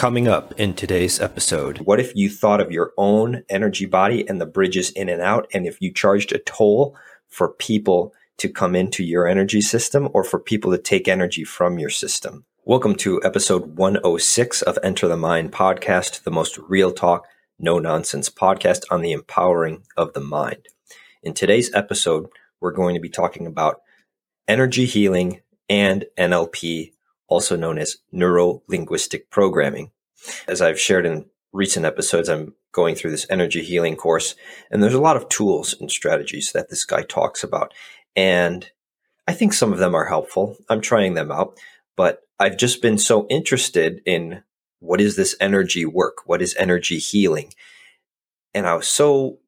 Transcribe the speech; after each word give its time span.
Coming 0.00 0.28
up 0.28 0.58
in 0.58 0.72
today's 0.72 1.20
episode. 1.20 1.80
What 1.80 2.00
if 2.00 2.16
you 2.16 2.30
thought 2.30 2.62
of 2.62 2.72
your 2.72 2.94
own 2.96 3.42
energy 3.50 3.84
body 3.84 4.26
and 4.26 4.40
the 4.40 4.46
bridges 4.46 4.88
in 4.92 5.10
and 5.10 5.20
out? 5.20 5.46
And 5.52 5.66
if 5.66 5.76
you 5.78 5.92
charged 5.92 6.32
a 6.32 6.38
toll 6.38 6.96
for 7.28 7.52
people 7.52 8.14
to 8.38 8.48
come 8.48 8.74
into 8.74 9.04
your 9.04 9.28
energy 9.28 9.60
system 9.60 10.08
or 10.14 10.24
for 10.24 10.40
people 10.40 10.70
to 10.70 10.78
take 10.78 11.06
energy 11.06 11.44
from 11.44 11.78
your 11.78 11.90
system? 11.90 12.46
Welcome 12.64 12.94
to 12.94 13.22
episode 13.22 13.76
106 13.76 14.62
of 14.62 14.78
Enter 14.82 15.06
the 15.06 15.18
Mind 15.18 15.52
podcast, 15.52 16.22
the 16.22 16.30
most 16.30 16.56
real 16.56 16.92
talk, 16.92 17.26
no 17.58 17.78
nonsense 17.78 18.30
podcast 18.30 18.84
on 18.90 19.02
the 19.02 19.12
empowering 19.12 19.82
of 19.98 20.14
the 20.14 20.22
mind. 20.22 20.68
In 21.22 21.34
today's 21.34 21.70
episode, 21.74 22.30
we're 22.58 22.72
going 22.72 22.94
to 22.94 23.02
be 23.02 23.10
talking 23.10 23.46
about 23.46 23.82
energy 24.48 24.86
healing 24.86 25.42
and 25.68 26.06
NLP 26.16 26.92
also 27.30 27.56
known 27.56 27.78
as 27.78 27.96
neuro 28.12 28.62
linguistic 28.68 29.30
programming. 29.30 29.90
As 30.46 30.60
I've 30.60 30.78
shared 30.78 31.06
in 31.06 31.24
recent 31.52 31.86
episodes, 31.86 32.28
I'm 32.28 32.54
going 32.72 32.94
through 32.94 33.12
this 33.12 33.26
energy 33.30 33.62
healing 33.62 33.96
course, 33.96 34.34
and 34.70 34.82
there's 34.82 34.94
a 34.94 35.00
lot 35.00 35.16
of 35.16 35.28
tools 35.28 35.74
and 35.80 35.90
strategies 35.90 36.52
that 36.52 36.68
this 36.68 36.84
guy 36.84 37.02
talks 37.02 37.42
about. 37.42 37.72
And 38.14 38.70
I 39.26 39.32
think 39.32 39.52
some 39.52 39.72
of 39.72 39.78
them 39.78 39.94
are 39.94 40.06
helpful. 40.06 40.56
I'm 40.68 40.80
trying 40.80 41.14
them 41.14 41.30
out, 41.30 41.58
but 41.96 42.22
I've 42.38 42.56
just 42.56 42.82
been 42.82 42.98
so 42.98 43.26
interested 43.28 44.02
in 44.04 44.42
what 44.80 45.00
is 45.00 45.16
this 45.16 45.36
energy 45.40 45.86
work? 45.86 46.26
What 46.26 46.42
is 46.42 46.56
energy 46.58 46.98
healing? 46.98 47.52
And 48.54 48.66
I 48.66 48.74
was 48.74 48.88
so, 48.88 49.38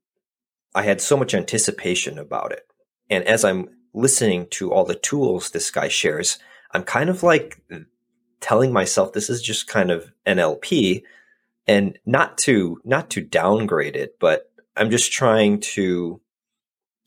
I 0.74 0.82
had 0.82 1.00
so 1.00 1.16
much 1.16 1.34
anticipation 1.34 2.18
about 2.18 2.52
it. 2.52 2.66
And 3.10 3.24
as 3.24 3.44
I'm 3.44 3.68
listening 3.94 4.46
to 4.50 4.72
all 4.72 4.84
the 4.84 4.94
tools 4.94 5.50
this 5.50 5.70
guy 5.70 5.88
shares, 5.88 6.38
I'm 6.72 6.84
kind 6.84 7.10
of 7.10 7.22
like 7.22 7.62
telling 8.40 8.72
myself 8.72 9.12
this 9.12 9.30
is 9.30 9.42
just 9.42 9.66
kind 9.66 9.90
of 9.90 10.12
NLP 10.26 11.02
and 11.66 11.98
not 12.04 12.38
to 12.38 12.80
not 12.84 13.10
to 13.10 13.20
downgrade 13.20 13.96
it, 13.96 14.16
but 14.18 14.50
I'm 14.76 14.90
just 14.90 15.12
trying 15.12 15.60
to 15.60 16.20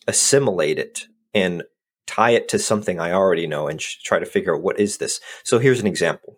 assimilate 0.07 0.79
it 0.79 1.07
and 1.33 1.63
tie 2.05 2.31
it 2.31 2.47
to 2.49 2.59
something 2.59 2.99
I 2.99 3.11
already 3.11 3.47
know 3.47 3.67
and 3.67 3.79
try 3.79 4.19
to 4.19 4.25
figure 4.25 4.55
out 4.55 4.61
what 4.61 4.79
is 4.79 4.97
this. 4.97 5.19
So 5.43 5.59
here's 5.59 5.81
an 5.81 5.87
example, 5.87 6.37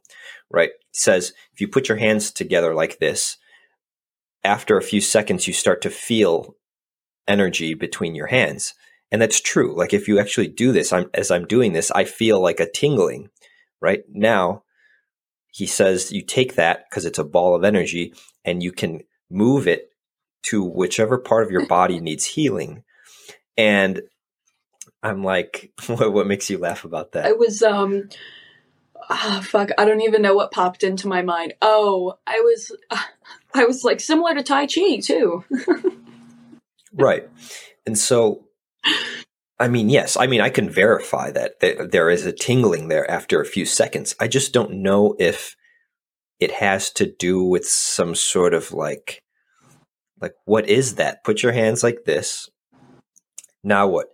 right? 0.50 0.70
It 0.70 0.96
says 0.96 1.34
if 1.54 1.62
you 1.62 1.68
put 1.68 1.90
your 1.90 1.98
hands 1.98 2.32
together 2.32 2.74
like 2.74 3.00
this, 3.00 3.38
after 4.44 4.78
a 4.78 4.84
few 4.84 5.02
seconds 5.02 5.48
you 5.48 5.54
start 5.54 5.82
to 5.82 5.90
feel 5.90 6.56
energy 7.28 7.74
between 7.74 8.16
your 8.16 8.28
hands. 8.28 8.74
And 9.12 9.22
that's 9.22 9.40
true. 9.40 9.76
Like 9.76 9.94
if 9.94 10.08
you 10.08 10.20
actually 10.20 10.48
do 10.48 10.72
this, 10.72 10.92
I'm, 10.92 11.10
as 11.14 11.32
I'm 11.32 11.46
doing 11.46 11.74
this, 11.74 11.92
I 11.92 12.04
feel 12.04 12.42
like 12.42 12.60
a 12.60 12.70
tingling 12.70 13.30
right 13.82 14.04
now. 14.10 14.64
He 15.52 15.66
says 15.66 16.12
you 16.12 16.22
take 16.22 16.56
that 16.56 16.86
because 16.90 17.06
it's 17.06 17.20
a 17.20 17.24
ball 17.24 17.56
of 17.56 17.64
energy 17.64 18.14
and 18.44 18.62
you 18.62 18.72
can 18.72 19.02
move 19.30 19.68
it 19.68 19.90
to 20.44 20.64
whichever 20.64 21.18
part 21.18 21.46
of 21.46 21.52
your 21.52 21.66
body 21.68 22.00
needs 22.00 22.26
healing. 22.26 22.84
And 23.58 24.02
I'm 25.02 25.24
like, 25.24 25.72
what, 25.88 26.12
what 26.12 26.28
makes 26.28 26.50
you 26.50 26.58
laugh 26.58 26.84
about 26.84 27.14
that? 27.14 27.26
I 27.26 27.32
was, 27.32 27.64
um, 27.64 28.10
ah, 29.10 29.42
fuck, 29.44 29.70
I 29.78 29.86
don't 29.86 30.02
even 30.02 30.22
know 30.22 30.36
what 30.36 30.52
popped 30.52 30.84
into 30.84 31.08
my 31.08 31.22
mind. 31.22 31.54
Oh, 31.62 32.16
I 32.28 32.42
was, 32.42 32.76
uh, 32.90 32.98
I 33.54 33.66
was 33.66 33.84
like 33.84 34.02
similar 34.02 34.36
to 34.36 34.44
Tai 34.44 34.68
Chi 34.68 34.98
too. 34.98 35.46
right. 36.94 37.28
And 37.86 37.98
so 37.98 38.47
I 39.60 39.68
mean, 39.68 39.90
yes. 39.90 40.16
I 40.18 40.28
mean, 40.28 40.42
I 40.42 40.50
can 40.50 40.70
verify 40.70 41.32
that 41.32 41.60
there 41.92 42.10
is 42.10 42.26
a 42.26 42.32
tingling 42.32 42.90
there 42.90 43.10
after 43.10 43.42
a 43.42 43.46
few 43.46 43.66
seconds. 43.66 44.16
I 44.20 44.28
just 44.28 44.54
don't 44.54 44.82
know 44.84 45.16
if 45.18 45.56
it 46.40 46.52
has 46.52 46.92
to 46.92 47.12
do 47.12 47.44
with 47.44 47.68
some 47.68 48.14
sort 48.14 48.54
of 48.54 48.72
like, 48.72 49.24
like, 50.22 50.34
what 50.46 50.70
is 50.70 50.96
that? 50.96 51.24
Put 51.24 51.42
your 51.42 51.54
hands 51.54 51.84
like 51.84 52.06
this. 52.06 52.50
Now 53.64 53.88
what? 53.88 54.08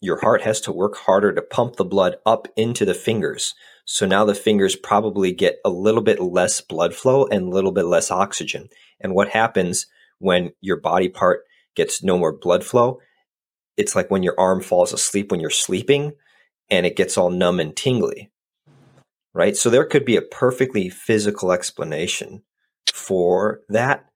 Your 0.00 0.20
heart 0.20 0.42
has 0.42 0.60
to 0.62 0.72
work 0.72 0.96
harder 0.96 1.32
to 1.32 1.40
pump 1.40 1.76
the 1.76 1.84
blood 1.84 2.16
up 2.26 2.48
into 2.56 2.84
the 2.84 2.94
fingers. 2.94 3.54
So 3.84 4.06
now 4.06 4.24
the 4.24 4.34
fingers 4.34 4.76
probably 4.76 5.32
get 5.32 5.58
a 5.64 5.70
little 5.70 6.02
bit 6.02 6.20
less 6.20 6.60
blood 6.60 6.94
flow 6.94 7.26
and 7.26 7.46
a 7.46 7.50
little 7.50 7.72
bit 7.72 7.84
less 7.84 8.10
oxygen. 8.10 8.68
And 9.00 9.14
what 9.14 9.28
happens 9.28 9.86
when 10.18 10.52
your 10.60 10.80
body 10.80 11.08
part 11.08 11.44
gets 11.76 12.02
no 12.02 12.18
more 12.18 12.32
blood 12.36 12.64
flow? 12.64 12.98
It's 13.76 13.96
like 13.96 14.10
when 14.10 14.22
your 14.22 14.38
arm 14.38 14.60
falls 14.60 14.92
asleep 14.92 15.30
when 15.30 15.40
you're 15.40 15.50
sleeping 15.50 16.12
and 16.70 16.86
it 16.86 16.96
gets 16.96 17.18
all 17.18 17.30
numb 17.30 17.60
and 17.60 17.76
tingly. 17.76 18.30
Right? 19.32 19.56
So 19.56 19.68
there 19.68 19.84
could 19.84 20.04
be 20.04 20.16
a 20.16 20.22
perfectly 20.22 20.88
physical 20.88 21.50
explanation 21.52 22.42
for 22.92 23.60
that. 23.68 24.06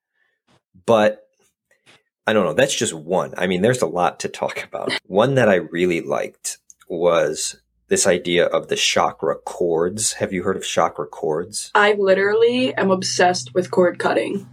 But 0.87 1.25
I 2.27 2.33
don't 2.33 2.45
know. 2.45 2.55
That's 2.55 2.77
just 2.77 2.95
one. 2.95 3.35
I 3.37 3.47
mean, 3.47 3.63
there's 3.63 3.83
a 3.83 3.87
lot 3.87 4.21
to 4.21 4.29
talk 4.29 4.63
about. 4.63 4.93
One 5.07 5.35
that 5.35 5.49
I 5.49 5.57
really 5.57 6.03
liked 6.03 6.59
was 6.89 7.61
this 7.89 8.07
idea 8.07 8.47
of 8.47 8.69
the 8.69 8.77
chakra 8.77 9.37
cords. 9.37 10.13
Have 10.15 10.33
you 10.33 10.43
heard 10.43 10.57
of 10.57 10.65
chakra 10.65 11.07
cords? 11.07 11.71
I 11.75 11.95
literally 11.95 12.75
am 12.75 12.91
obsessed 12.91 13.55
with 13.55 13.71
cord 13.71 13.99
cutting. 13.99 14.47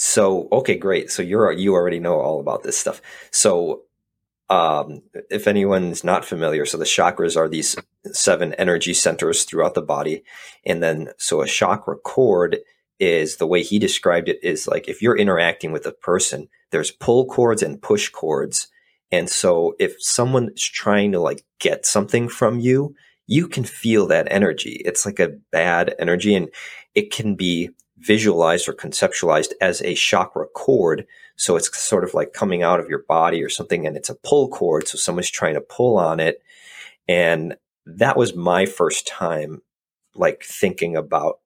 So 0.00 0.46
okay, 0.52 0.76
great. 0.76 1.10
So 1.10 1.22
you're 1.22 1.50
you 1.50 1.74
already 1.74 1.98
know 1.98 2.20
all 2.20 2.38
about 2.38 2.62
this 2.62 2.78
stuff. 2.78 3.02
So 3.32 3.82
um, 4.48 5.02
if 5.28 5.48
anyone's 5.48 6.04
not 6.04 6.24
familiar, 6.24 6.64
so 6.66 6.78
the 6.78 6.84
chakras 6.84 7.36
are 7.36 7.48
these 7.48 7.76
seven 8.12 8.54
energy 8.54 8.94
centers 8.94 9.42
throughout 9.42 9.74
the 9.74 9.82
body, 9.82 10.22
and 10.64 10.80
then 10.80 11.08
so 11.18 11.42
a 11.42 11.48
chakra 11.48 11.96
cord 11.96 12.58
is 13.00 13.38
the 13.38 13.46
way 13.46 13.64
he 13.64 13.80
described 13.80 14.28
it 14.28 14.38
is 14.40 14.68
like 14.68 14.88
if 14.88 15.02
you're 15.02 15.18
interacting 15.18 15.72
with 15.72 15.84
a 15.84 15.92
person, 15.92 16.48
there's 16.70 16.92
pull 16.92 17.26
cords 17.26 17.60
and 17.60 17.82
push 17.82 18.08
cords. 18.08 18.68
And 19.10 19.28
so 19.28 19.74
if 19.80 19.96
someone's 19.98 20.62
trying 20.62 21.10
to 21.10 21.18
like 21.18 21.42
get 21.58 21.84
something 21.84 22.28
from 22.28 22.60
you, 22.60 22.94
you 23.26 23.48
can 23.48 23.64
feel 23.64 24.06
that 24.06 24.30
energy. 24.30 24.80
It's 24.84 25.04
like 25.04 25.18
a 25.18 25.36
bad 25.50 25.96
energy 25.98 26.36
and 26.36 26.48
it 26.94 27.10
can 27.10 27.34
be 27.34 27.70
visualized 28.00 28.68
or 28.68 28.72
conceptualized 28.72 29.52
as 29.60 29.82
a 29.82 29.94
chakra 29.94 30.46
cord. 30.46 31.06
So 31.36 31.56
it's 31.56 31.76
sort 31.78 32.04
of 32.04 32.14
like 32.14 32.32
coming 32.32 32.62
out 32.62 32.80
of 32.80 32.88
your 32.88 33.04
body 33.08 33.42
or 33.42 33.48
something, 33.48 33.86
and 33.86 33.96
it's 33.96 34.08
a 34.08 34.14
pull 34.14 34.48
cord. 34.48 34.88
So 34.88 34.98
someone's 34.98 35.30
trying 35.30 35.54
to 35.54 35.60
pull 35.60 35.98
on 35.98 36.20
it. 36.20 36.42
And 37.08 37.56
that 37.86 38.16
was 38.16 38.34
my 38.34 38.66
first 38.66 39.06
time 39.06 39.62
like 40.14 40.42
thinking 40.44 40.96
about 40.96 41.40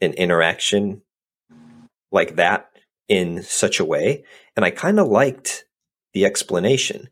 an 0.00 0.12
interaction 0.12 1.02
like 2.10 2.36
that 2.36 2.70
in 3.08 3.42
such 3.42 3.80
a 3.80 3.84
way. 3.84 4.24
And 4.56 4.64
I 4.64 4.70
kind 4.70 4.98
of 5.00 5.08
liked 5.08 5.64
the 6.12 6.24
explanation. 6.24 7.08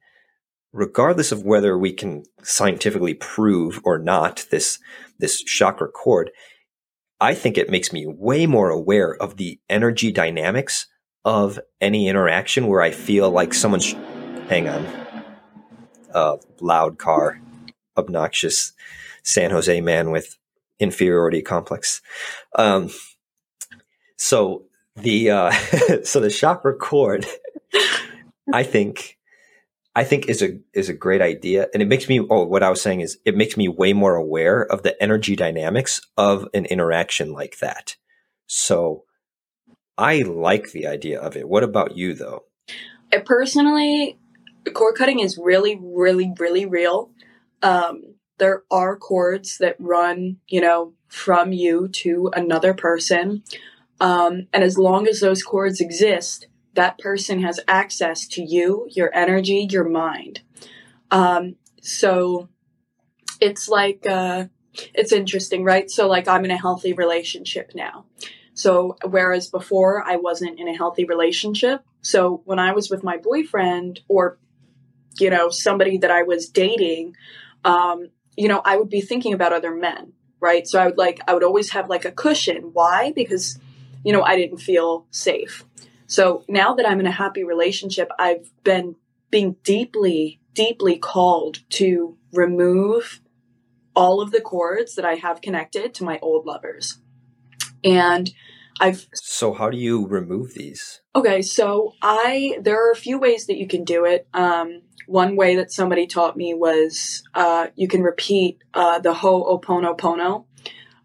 Regardless 0.72 1.32
of 1.32 1.44
whether 1.44 1.78
we 1.78 1.92
can 1.92 2.24
scientifically 2.42 3.14
prove 3.14 3.80
or 3.84 3.98
not 3.98 4.44
this, 4.50 4.78
this 5.18 5.40
chakra 5.42 5.88
cord, 5.88 6.30
I 7.20 7.34
think 7.34 7.56
it 7.56 7.70
makes 7.70 7.92
me 7.92 8.06
way 8.06 8.46
more 8.46 8.70
aware 8.70 9.14
of 9.14 9.36
the 9.36 9.58
energy 9.68 10.12
dynamics 10.12 10.86
of 11.24 11.58
any 11.80 12.08
interaction 12.08 12.66
where 12.66 12.82
I 12.82 12.90
feel 12.90 13.30
like 13.30 13.54
someone's, 13.54 13.92
hang 14.48 14.68
on, 14.68 14.86
loud 16.60 16.98
car, 16.98 17.40
obnoxious 17.96 18.72
San 19.22 19.50
Jose 19.50 19.80
man 19.80 20.10
with 20.10 20.38
inferiority 20.78 21.42
complex. 21.42 22.00
Um, 22.54 22.90
so 24.16 24.64
the 24.94 25.30
uh, 25.30 25.50
so 26.04 26.20
the 26.20 26.30
chakra 26.30 26.74
cord, 26.74 27.26
I 28.52 28.62
think 28.62 29.15
I 29.96 30.04
think 30.04 30.28
is 30.28 30.42
a 30.42 30.58
is 30.74 30.90
a 30.90 30.94
great 30.94 31.22
idea, 31.22 31.68
and 31.72 31.82
it 31.82 31.88
makes 31.88 32.06
me. 32.06 32.20
Oh, 32.20 32.44
what 32.44 32.62
I 32.62 32.68
was 32.68 32.82
saying 32.82 33.00
is, 33.00 33.18
it 33.24 33.34
makes 33.34 33.56
me 33.56 33.66
way 33.66 33.94
more 33.94 34.14
aware 34.14 34.62
of 34.62 34.82
the 34.82 35.02
energy 35.02 35.34
dynamics 35.34 36.02
of 36.18 36.46
an 36.52 36.66
interaction 36.66 37.32
like 37.32 37.58
that. 37.60 37.96
So, 38.46 39.04
I 39.96 40.18
like 40.18 40.72
the 40.72 40.86
idea 40.86 41.18
of 41.18 41.34
it. 41.34 41.48
What 41.48 41.64
about 41.64 41.96
you, 41.96 42.12
though? 42.12 42.44
I 43.10 43.18
personally, 43.24 44.18
cord 44.74 44.96
cutting 44.96 45.20
is 45.20 45.38
really, 45.38 45.80
really, 45.80 46.30
really 46.38 46.66
real. 46.66 47.10
Um, 47.62 48.16
there 48.36 48.64
are 48.70 48.98
cords 48.98 49.56
that 49.60 49.76
run, 49.78 50.36
you 50.46 50.60
know, 50.60 50.92
from 51.08 51.54
you 51.54 51.88
to 51.88 52.30
another 52.36 52.74
person, 52.74 53.44
um, 53.98 54.46
and 54.52 54.62
as 54.62 54.76
long 54.76 55.08
as 55.08 55.20
those 55.20 55.42
cords 55.42 55.80
exist, 55.80 56.48
that 56.76 56.98
person 56.98 57.42
has 57.42 57.60
access 57.66 58.26
to 58.28 58.42
you, 58.42 58.86
your 58.90 59.14
energy, 59.14 59.66
your 59.70 59.88
mind. 59.88 60.40
Um, 61.10 61.56
so 61.82 62.48
it's 63.40 63.68
like, 63.68 64.06
uh, 64.06 64.46
it's 64.94 65.12
interesting, 65.12 65.64
right? 65.64 65.90
So, 65.90 66.08
like, 66.08 66.28
I'm 66.28 66.44
in 66.44 66.50
a 66.50 66.56
healthy 66.56 66.92
relationship 66.92 67.72
now. 67.74 68.04
So, 68.54 68.96
whereas 69.04 69.48
before 69.48 70.02
I 70.06 70.16
wasn't 70.16 70.58
in 70.58 70.68
a 70.68 70.76
healthy 70.76 71.04
relationship. 71.04 71.82
So, 72.02 72.42
when 72.44 72.58
I 72.58 72.72
was 72.72 72.90
with 72.90 73.02
my 73.02 73.16
boyfriend 73.16 74.00
or, 74.08 74.38
you 75.18 75.30
know, 75.30 75.50
somebody 75.50 75.98
that 75.98 76.10
I 76.10 76.22
was 76.22 76.48
dating, 76.48 77.16
um, 77.64 78.08
you 78.36 78.48
know, 78.48 78.60
I 78.64 78.76
would 78.76 78.90
be 78.90 79.00
thinking 79.00 79.32
about 79.32 79.52
other 79.52 79.74
men 79.74 80.12
right? 80.38 80.66
So 80.66 80.78
I 80.78 80.86
would 80.86 80.98
like 80.98 81.20
I 81.26 81.34
would 81.34 81.42
always 81.42 81.70
have 81.70 81.88
like 81.88 82.04
a 82.04 82.12
cushion. 82.12 82.70
Why? 82.72 83.12
Because 83.14 83.58
you 84.04 84.12
know, 84.12 84.22
I 84.22 84.36
didn't 84.36 84.58
feel 84.58 85.06
safe. 85.10 85.64
So 86.06 86.44
now 86.48 86.74
that 86.74 86.88
I'm 86.88 87.00
in 87.00 87.06
a 87.06 87.12
happy 87.12 87.44
relationship, 87.44 88.08
I've 88.18 88.50
been 88.62 88.96
being 89.30 89.56
deeply 89.62 90.40
deeply 90.54 90.96
called 90.98 91.58
to 91.68 92.16
remove 92.32 93.20
all 93.94 94.20
of 94.20 94.30
the 94.30 94.40
cords 94.40 94.94
that 94.94 95.04
I 95.04 95.14
have 95.14 95.40
connected 95.40 95.94
to 95.94 96.04
my 96.04 96.18
old 96.20 96.46
lovers. 96.46 96.98
And 97.84 98.30
I've 98.80 99.06
So 99.14 99.52
how 99.52 99.70
do 99.70 99.76
you 99.76 100.06
remove 100.06 100.54
these? 100.54 101.00
Okay, 101.14 101.42
so 101.42 101.94
I 102.02 102.58
there 102.60 102.86
are 102.86 102.90
a 102.90 102.96
few 102.96 103.18
ways 103.18 103.46
that 103.46 103.56
you 103.56 103.66
can 103.66 103.84
do 103.84 104.04
it. 104.04 104.26
Um, 104.34 104.82
one 105.06 105.36
way 105.36 105.56
that 105.56 105.72
somebody 105.72 106.06
taught 106.06 106.36
me 106.36 106.52
was 106.52 107.22
uh, 107.34 107.68
you 107.74 107.88
can 107.88 108.02
repeat 108.02 108.58
uh, 108.74 108.98
the 108.98 109.14
Ho'oponopono, 109.14 110.44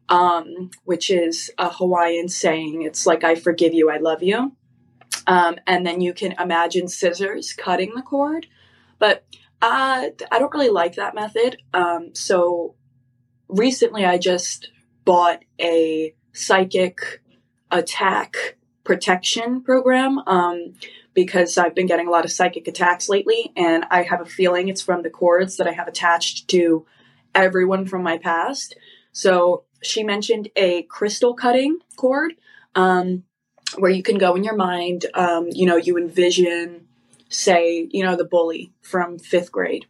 um, 0.09 0.71
which 0.85 1.09
is 1.11 1.51
a 1.57 1.69
Hawaiian 1.69 2.27
saying. 2.27 2.81
It's 2.81 3.05
like 3.05 3.23
"I 3.23 3.35
forgive 3.35 3.73
you, 3.73 3.89
I 3.89 3.97
love 3.97 4.23
you," 4.23 4.53
um, 5.27 5.57
and 5.67 5.85
then 5.85 6.01
you 6.01 6.13
can 6.13 6.33
imagine 6.39 6.87
scissors 6.87 7.53
cutting 7.53 7.93
the 7.95 8.01
cord. 8.01 8.47
But 8.99 9.25
uh, 9.61 10.09
I 10.31 10.39
don't 10.39 10.53
really 10.53 10.69
like 10.69 10.95
that 10.95 11.15
method. 11.15 11.57
Um, 11.73 12.13
so 12.13 12.75
recently, 13.47 14.05
I 14.05 14.17
just 14.17 14.69
bought 15.05 15.43
a 15.59 16.13
psychic 16.33 17.21
attack 17.69 18.57
protection 18.83 19.61
program 19.61 20.19
um, 20.19 20.73
because 21.13 21.57
I've 21.57 21.75
been 21.75 21.87
getting 21.87 22.07
a 22.07 22.11
lot 22.11 22.25
of 22.25 22.31
psychic 22.31 22.67
attacks 22.67 23.09
lately, 23.09 23.51
and 23.55 23.85
I 23.91 24.03
have 24.03 24.21
a 24.21 24.25
feeling 24.25 24.67
it's 24.67 24.81
from 24.81 25.03
the 25.03 25.09
cords 25.09 25.57
that 25.57 25.67
I 25.67 25.73
have 25.73 25.87
attached 25.87 26.47
to 26.49 26.85
everyone 27.35 27.85
from 27.85 28.03
my 28.03 28.17
past. 28.17 28.75
So 29.11 29.65
she 29.83 30.03
mentioned 30.03 30.49
a 30.55 30.83
crystal 30.83 31.33
cutting 31.33 31.79
cord 31.97 32.33
um, 32.75 33.23
where 33.77 33.91
you 33.91 34.03
can 34.03 34.17
go 34.17 34.35
in 34.35 34.43
your 34.43 34.55
mind, 34.55 35.05
um, 35.13 35.47
you 35.51 35.65
know, 35.65 35.77
you 35.77 35.97
envision, 35.97 36.87
say, 37.29 37.87
you 37.91 38.03
know, 38.03 38.15
the 38.15 38.25
bully 38.25 38.73
from 38.81 39.17
fifth 39.17 39.51
grade, 39.51 39.85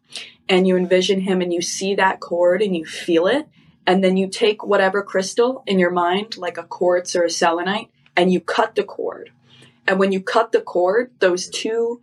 and 0.48 0.68
you 0.68 0.78
envision 0.78 1.22
him 1.22 1.42
and 1.42 1.54
you 1.54 1.62
see 1.62 1.95
that 1.95 2.19
cord 2.19 2.62
and 2.62 2.75
you 2.75 2.86
feel 2.86 3.28
it. 3.28 3.48
And 3.88 4.04
then 4.04 4.16
you 4.16 4.28
take 4.28 4.63
whatever 4.63 5.01
crystal 5.01 5.63
in 5.66 5.80
your 5.80 5.89
mind, 5.89 6.38
like 6.38 6.57
a 6.57 6.63
quartz 6.63 7.16
or 7.16 7.24
a 7.24 7.30
selenite, 7.30 7.89
and 8.16 8.31
you 8.31 8.39
cut 8.39 8.75
the 8.75 8.83
cord. 8.83 9.31
And 9.88 9.98
when 9.98 10.12
you 10.12 10.22
cut 10.22 10.51
the 10.51 10.62
cord, 10.62 11.12
those 11.19 11.50
two 11.50 12.01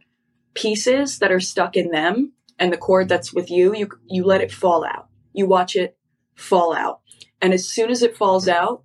pieces 0.55 1.21
that 1.21 1.31
are 1.31 1.41
stuck 1.41 1.77
in 1.77 1.91
them 1.91 2.33
and 2.59 2.73
the 2.73 2.77
cord 2.77 3.09
that's 3.09 3.33
with 3.33 3.51
you, 3.51 3.75
you 3.75 3.89
you 4.09 4.25
let 4.25 4.41
it 4.41 4.53
fall 4.53 4.85
out. 4.85 5.09
You 5.33 5.47
watch 5.47 5.77
it 5.77 5.97
fall 6.35 6.75
out. 6.75 7.01
And 7.41 7.55
as 7.55 7.69
soon 7.69 7.91
as 7.91 8.03
it 8.03 8.17
falls 8.17 8.49
out, 8.49 8.83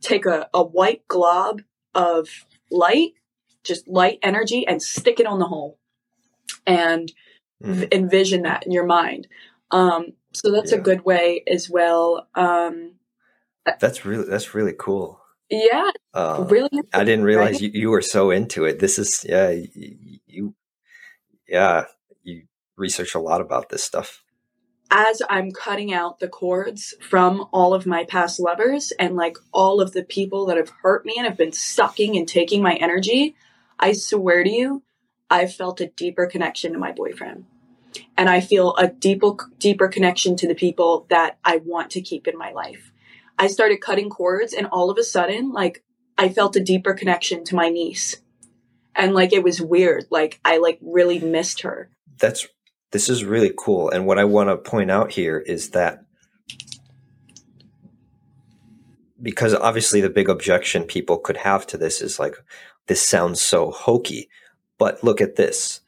take 0.00 0.26
a, 0.26 0.48
a 0.52 0.62
white 0.62 1.08
glob 1.08 1.62
of 1.96 2.28
light, 2.70 3.14
just 3.64 3.88
light 3.88 4.20
energy, 4.22 4.66
and 4.66 4.80
stick 4.80 5.18
it 5.18 5.26
on 5.26 5.40
the 5.40 5.46
hole. 5.46 5.78
And 6.64 7.12
mm. 7.62 7.92
envision 7.92 8.42
that 8.42 8.66
in 8.66 8.72
your 8.72 8.86
mind. 8.86 9.26
Um, 9.70 10.12
so 10.32 10.52
that's 10.52 10.72
yeah. 10.72 10.78
a 10.78 10.80
good 10.80 11.04
way 11.04 11.42
as 11.46 11.70
well. 11.70 12.28
Um, 12.34 12.92
that's 13.80 14.04
really 14.04 14.28
that's 14.28 14.54
really 14.54 14.74
cool. 14.78 15.20
Yeah, 15.50 15.90
uh, 16.14 16.44
really. 16.48 16.70
I 16.92 17.04
didn't 17.04 17.24
realize 17.24 17.54
right? 17.54 17.62
you, 17.62 17.70
you 17.72 17.90
were 17.90 18.02
so 18.02 18.30
into 18.30 18.64
it. 18.64 18.78
This 18.78 18.98
is 18.98 19.24
yeah, 19.28 19.50
you, 19.50 20.18
you 20.26 20.54
yeah, 21.48 21.84
you 22.22 22.42
research 22.76 23.14
a 23.14 23.20
lot 23.20 23.40
about 23.40 23.68
this 23.68 23.82
stuff. 23.82 24.22
As 24.90 25.20
I'm 25.28 25.50
cutting 25.50 25.92
out 25.92 26.20
the 26.20 26.28
cords 26.28 26.94
from 27.00 27.48
all 27.52 27.74
of 27.74 27.86
my 27.86 28.04
past 28.04 28.38
lovers 28.38 28.92
and 28.98 29.16
like 29.16 29.36
all 29.52 29.80
of 29.80 29.92
the 29.92 30.04
people 30.04 30.46
that 30.46 30.56
have 30.56 30.70
hurt 30.82 31.04
me 31.04 31.14
and 31.16 31.26
have 31.26 31.36
been 31.36 31.52
sucking 31.52 32.16
and 32.16 32.26
taking 32.26 32.62
my 32.62 32.74
energy, 32.74 33.34
I 33.78 33.92
swear 33.92 34.44
to 34.44 34.50
you, 34.50 34.82
I've 35.28 35.52
felt 35.54 35.80
a 35.80 35.88
deeper 35.88 36.26
connection 36.26 36.72
to 36.72 36.78
my 36.78 36.92
boyfriend. 36.92 37.46
And 38.16 38.28
I 38.28 38.40
feel 38.40 38.76
a 38.76 38.88
deeper 38.88 39.34
deeper 39.58 39.88
connection 39.88 40.36
to 40.36 40.48
the 40.48 40.54
people 40.54 41.06
that 41.10 41.38
I 41.44 41.56
want 41.58 41.90
to 41.92 42.00
keep 42.00 42.28
in 42.28 42.38
my 42.38 42.52
life. 42.52 42.92
I 43.38 43.48
started 43.48 43.80
cutting 43.80 44.08
cords 44.08 44.52
and 44.52 44.66
all 44.66 44.90
of 44.90 44.98
a 44.98 45.02
sudden, 45.02 45.52
like, 45.52 45.82
I 46.16 46.28
felt 46.28 46.56
a 46.56 46.60
deeper 46.60 46.94
connection 46.94 47.44
to 47.44 47.54
my 47.54 47.68
niece. 47.68 48.16
And 48.94 49.14
like, 49.14 49.32
it 49.32 49.42
was 49.42 49.60
weird. 49.60 50.06
Like, 50.10 50.40
I 50.44 50.58
like 50.58 50.78
really 50.80 51.18
missed 51.18 51.62
her. 51.62 51.90
That's, 52.18 52.46
this 52.90 53.08
is 53.08 53.24
really 53.24 53.52
cool. 53.56 53.90
And 53.90 54.06
what 54.06 54.18
I 54.18 54.24
want 54.24 54.48
to 54.48 54.56
point 54.56 54.90
out 54.90 55.12
here 55.12 55.38
is 55.38 55.70
that 55.70 56.04
because 59.20 59.54
obviously 59.54 60.00
the 60.00 60.10
big 60.10 60.28
objection 60.28 60.84
people 60.84 61.18
could 61.18 61.38
have 61.38 61.66
to 61.68 61.78
this 61.78 62.00
is 62.00 62.18
like, 62.18 62.36
this 62.86 63.06
sounds 63.06 63.40
so 63.40 63.70
hokey. 63.70 64.28
But 64.78 65.02
look 65.02 65.20
at 65.20 65.36
this. 65.36 65.80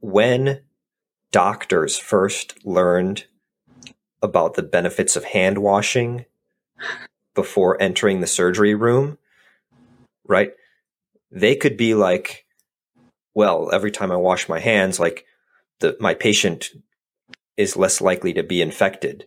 When 0.00 0.62
doctors 1.32 1.98
first 1.98 2.64
learned 2.64 3.24
about 4.22 4.54
the 4.54 4.62
benefits 4.62 5.16
of 5.16 5.24
hand 5.24 5.58
washing 5.58 6.24
before 7.34 7.80
entering 7.82 8.20
the 8.20 8.26
surgery 8.26 8.74
room, 8.74 9.18
right? 10.26 10.52
They 11.30 11.56
could 11.56 11.76
be 11.76 11.94
like, 11.94 12.43
well, 13.34 13.70
every 13.72 13.90
time 13.90 14.10
I 14.12 14.16
wash 14.16 14.48
my 14.48 14.60
hands, 14.60 14.98
like 14.98 15.26
the 15.80 15.96
my 16.00 16.14
patient 16.14 16.70
is 17.56 17.76
less 17.76 18.00
likely 18.00 18.32
to 18.34 18.42
be 18.42 18.62
infected. 18.62 19.26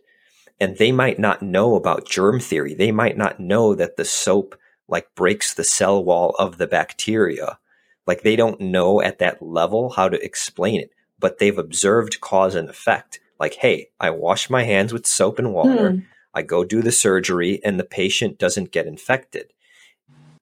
And 0.60 0.76
they 0.76 0.90
might 0.90 1.18
not 1.18 1.40
know 1.40 1.76
about 1.76 2.08
germ 2.08 2.40
theory. 2.40 2.74
They 2.74 2.90
might 2.90 3.16
not 3.16 3.38
know 3.38 3.74
that 3.74 3.96
the 3.96 4.04
soap 4.04 4.56
like 4.88 5.14
breaks 5.14 5.54
the 5.54 5.64
cell 5.64 6.02
wall 6.02 6.34
of 6.38 6.58
the 6.58 6.66
bacteria. 6.66 7.58
Like 8.06 8.22
they 8.22 8.36
don't 8.36 8.60
know 8.60 9.00
at 9.00 9.18
that 9.18 9.40
level 9.40 9.90
how 9.90 10.08
to 10.08 10.22
explain 10.24 10.80
it, 10.80 10.90
but 11.18 11.38
they've 11.38 11.58
observed 11.58 12.20
cause 12.20 12.54
and 12.54 12.68
effect 12.68 13.20
like, 13.38 13.54
hey, 13.54 13.90
I 14.00 14.10
wash 14.10 14.50
my 14.50 14.64
hands 14.64 14.92
with 14.92 15.06
soap 15.06 15.38
and 15.38 15.52
water. 15.52 15.92
Hmm. 15.92 15.98
I 16.34 16.42
go 16.42 16.64
do 16.64 16.82
the 16.82 16.92
surgery 16.92 17.60
and 17.64 17.78
the 17.78 17.84
patient 17.84 18.38
doesn't 18.38 18.72
get 18.72 18.86
infected. 18.86 19.52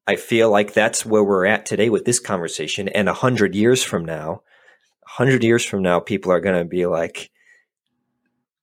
I 0.06 0.16
feel 0.16 0.50
like 0.50 0.72
that's 0.72 1.04
where 1.04 1.24
we're 1.24 1.46
at 1.46 1.66
today 1.66 1.90
with 1.90 2.04
this 2.04 2.20
conversation. 2.20 2.88
And 2.88 3.08
a 3.08 3.14
hundred 3.14 3.54
years 3.54 3.82
from 3.82 4.04
now, 4.04 4.42
a 5.06 5.10
hundred 5.10 5.42
years 5.42 5.64
from 5.64 5.82
now, 5.82 6.00
people 6.00 6.30
are 6.30 6.40
going 6.40 6.58
to 6.58 6.64
be 6.64 6.86
like, 6.86 7.30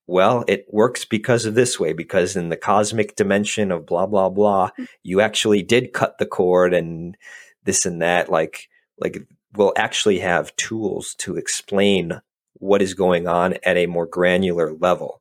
well, 0.06 0.44
it 0.48 0.66
works 0.70 1.04
because 1.04 1.44
of 1.46 1.54
this 1.54 1.78
way, 1.78 1.92
because 1.92 2.36
in 2.36 2.48
the 2.48 2.56
cosmic 2.56 3.16
dimension 3.16 3.70
of 3.70 3.86
blah, 3.86 4.06
blah, 4.06 4.28
blah, 4.28 4.68
mm-hmm. 4.68 4.84
you 5.02 5.20
actually 5.20 5.62
did 5.62 5.92
cut 5.92 6.18
the 6.18 6.26
cord 6.26 6.74
and 6.74 7.16
this 7.64 7.86
and 7.86 8.00
that. 8.02 8.30
Like, 8.30 8.68
like 8.98 9.26
we'll 9.54 9.72
actually 9.76 10.20
have 10.20 10.54
tools 10.56 11.14
to 11.16 11.36
explain 11.36 12.20
what 12.54 12.82
is 12.82 12.94
going 12.94 13.26
on 13.26 13.54
at 13.64 13.76
a 13.76 13.86
more 13.86 14.06
granular 14.06 14.72
level 14.72 15.20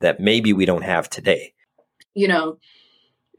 that 0.00 0.20
maybe 0.20 0.52
we 0.52 0.64
don't 0.64 0.84
have 0.84 1.10
today. 1.10 1.54
You 2.14 2.28
know, 2.28 2.58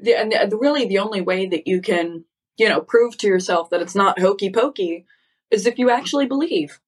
the, 0.01 0.15
and 0.15 0.31
the, 0.31 0.57
really 0.57 0.85
the 0.85 0.99
only 0.99 1.21
way 1.21 1.47
that 1.47 1.67
you 1.67 1.81
can, 1.81 2.25
you 2.57 2.69
know, 2.69 2.81
prove 2.81 3.17
to 3.17 3.27
yourself 3.27 3.69
that 3.69 3.81
it's 3.81 3.95
not 3.95 4.19
hokey 4.19 4.51
pokey 4.51 5.05
is 5.51 5.65
if 5.65 5.77
you 5.77 5.89
actually 5.89 6.25
believe. 6.25 6.79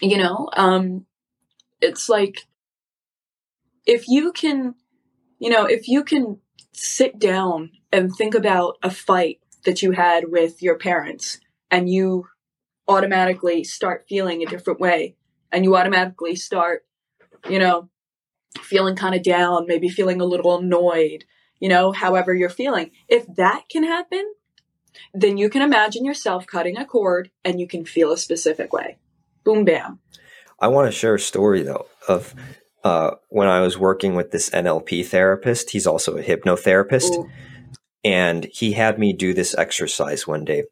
You 0.00 0.18
know, 0.18 0.50
um, 0.56 1.06
it's 1.80 2.08
like 2.08 2.46
if 3.86 4.08
you 4.08 4.32
can, 4.32 4.74
you 5.38 5.50
know, 5.50 5.64
if 5.64 5.88
you 5.88 6.04
can 6.04 6.38
sit 6.72 7.18
down 7.18 7.70
and 7.92 8.14
think 8.14 8.34
about 8.34 8.76
a 8.82 8.90
fight 8.90 9.40
that 9.64 9.82
you 9.82 9.92
had 9.92 10.30
with 10.30 10.62
your 10.62 10.76
parents 10.76 11.40
and 11.70 11.88
you 11.88 12.26
automatically 12.88 13.64
start 13.64 14.04
feeling 14.08 14.42
a 14.42 14.46
different 14.46 14.80
way 14.80 15.16
and 15.50 15.64
you 15.64 15.76
automatically 15.76 16.36
start, 16.36 16.84
you 17.48 17.58
know, 17.58 17.88
feeling 18.60 18.96
kind 18.96 19.14
of 19.14 19.22
down, 19.22 19.66
maybe 19.66 19.88
feeling 19.88 20.20
a 20.20 20.24
little 20.24 20.58
annoyed, 20.58 21.24
you 21.60 21.68
know, 21.68 21.92
however 21.92 22.34
you're 22.34 22.48
feeling. 22.48 22.90
If 23.08 23.26
that 23.36 23.64
can 23.68 23.84
happen, 23.84 24.32
then 25.14 25.36
you 25.36 25.48
can 25.48 25.62
imagine 25.62 26.04
yourself 26.04 26.46
cutting 26.46 26.76
a 26.76 26.84
cord 26.84 27.30
and 27.44 27.60
you 27.60 27.66
can 27.66 27.84
feel 27.84 28.12
a 28.12 28.18
specific 28.18 28.72
way. 28.72 28.98
Boom, 29.44 29.64
bam. 29.64 30.00
I 30.60 30.68
want 30.68 30.86
to 30.86 30.92
share 30.92 31.14
a 31.14 31.20
story 31.20 31.62
though 31.62 31.86
of 32.08 32.34
uh, 32.84 33.16
when 33.28 33.48
I 33.48 33.60
was 33.60 33.78
working 33.78 34.14
with 34.14 34.30
this 34.30 34.50
NLP 34.50 35.06
therapist. 35.06 35.70
He's 35.70 35.86
also 35.86 36.16
a 36.16 36.22
hypnotherapist. 36.22 37.14
Ooh. 37.14 37.28
And 38.04 38.44
he 38.52 38.72
had 38.72 38.98
me 38.98 39.12
do 39.12 39.34
this 39.34 39.56
exercise 39.56 40.26
one 40.26 40.44
day, 40.44 40.64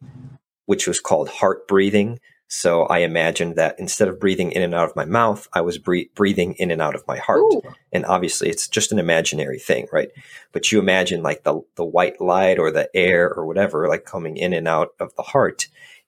which 0.67 0.87
was 0.87 1.01
called 1.01 1.29
heart 1.29 1.67
breathing. 1.67 2.21
So 2.57 2.85
I 2.85 2.99
imagined 2.99 3.57
that 3.57 3.75
instead 3.81 4.07
of 4.07 4.21
breathing 4.21 4.53
in 4.53 4.63
and 4.63 4.77
out 4.77 4.89
of 4.89 4.95
my 4.95 5.05
mouth, 5.05 5.49
I 5.53 5.61
was 5.61 5.77
breathing 5.77 6.55
in 6.55 6.71
and 6.71 6.81
out 6.81 6.95
of 6.95 7.07
my 7.09 7.19
heart. 7.19 7.41
Ooh. 7.41 7.63
And 7.91 8.07
obviously, 8.07 8.49
it's 8.49 8.69
just 8.69 8.93
an 8.93 9.01
imaginary 9.01 9.59
thing, 9.59 9.89
right? 9.91 10.11
But 10.53 10.71
you 10.71 10.79
imagine 10.79 11.21
like 11.21 11.43
the 11.43 11.63
the 11.75 11.85
white 11.85 12.21
light 12.21 12.61
or 12.61 12.71
the 12.71 12.89
air 12.95 13.29
or 13.35 13.45
whatever, 13.45 13.89
like 13.89 14.05
coming 14.05 14.37
in 14.37 14.53
and 14.53 14.69
out 14.69 14.91
of 15.01 15.13
the 15.17 15.23
heart. 15.23 15.67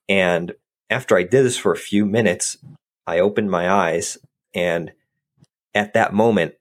And 0.09 0.55
after 0.89 1.17
I 1.17 1.25
did 1.25 1.45
this 1.45 1.59
for 1.59 1.73
a 1.73 1.77
few 1.77 2.07
minutes, 2.07 2.57
I 3.09 3.19
opened 3.19 3.51
my 3.51 3.69
eyes, 3.69 4.17
and 4.55 4.93
at 5.75 5.95
that 5.95 6.15
moment, 6.15 6.55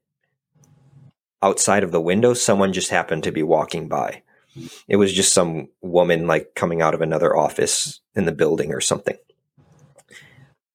outside 1.43 1.83
of 1.83 1.91
the 1.91 2.01
window, 2.01 2.33
someone 2.33 2.73
just 2.73 2.89
happened 2.89 3.23
to 3.25 3.31
be 3.31 3.43
walking 3.43 3.87
by. 3.87 4.23
It 4.87 4.95
was 4.95 5.13
just 5.13 5.31
some 5.31 5.67
woman 5.81 6.25
like 6.25 6.55
coming 6.55 6.81
out 6.81 6.95
of 6.95 7.01
another 7.01 7.37
office 7.37 7.99
in 8.15 8.25
the 8.25 8.31
building 8.31 8.73
or 8.73 8.81
something. 8.81 9.17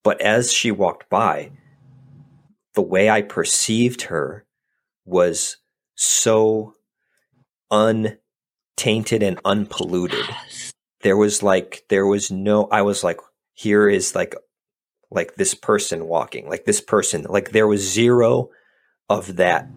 But 0.02 0.20
as 0.20 0.52
she 0.52 0.70
walked 0.70 1.08
by, 1.10 1.52
the 2.74 2.82
way 2.82 3.10
I 3.10 3.22
perceived 3.22 4.02
her 4.02 4.46
was 5.04 5.58
so 5.94 6.74
untainted 7.70 9.22
and 9.22 9.40
unpolluted. 9.44 10.24
There 11.02 11.16
was 11.16 11.42
like, 11.42 11.84
there 11.88 12.06
was 12.06 12.30
no, 12.30 12.68
I 12.70 12.82
was 12.82 13.04
like, 13.04 13.18
here 13.52 13.88
is 13.88 14.14
like, 14.14 14.34
like 15.10 15.34
this 15.34 15.54
person 15.54 16.06
walking, 16.06 16.48
like 16.48 16.64
this 16.64 16.80
person, 16.80 17.26
like 17.28 17.50
there 17.50 17.66
was 17.66 17.92
zero 17.92 18.50
of 19.08 19.36
that, 19.36 19.68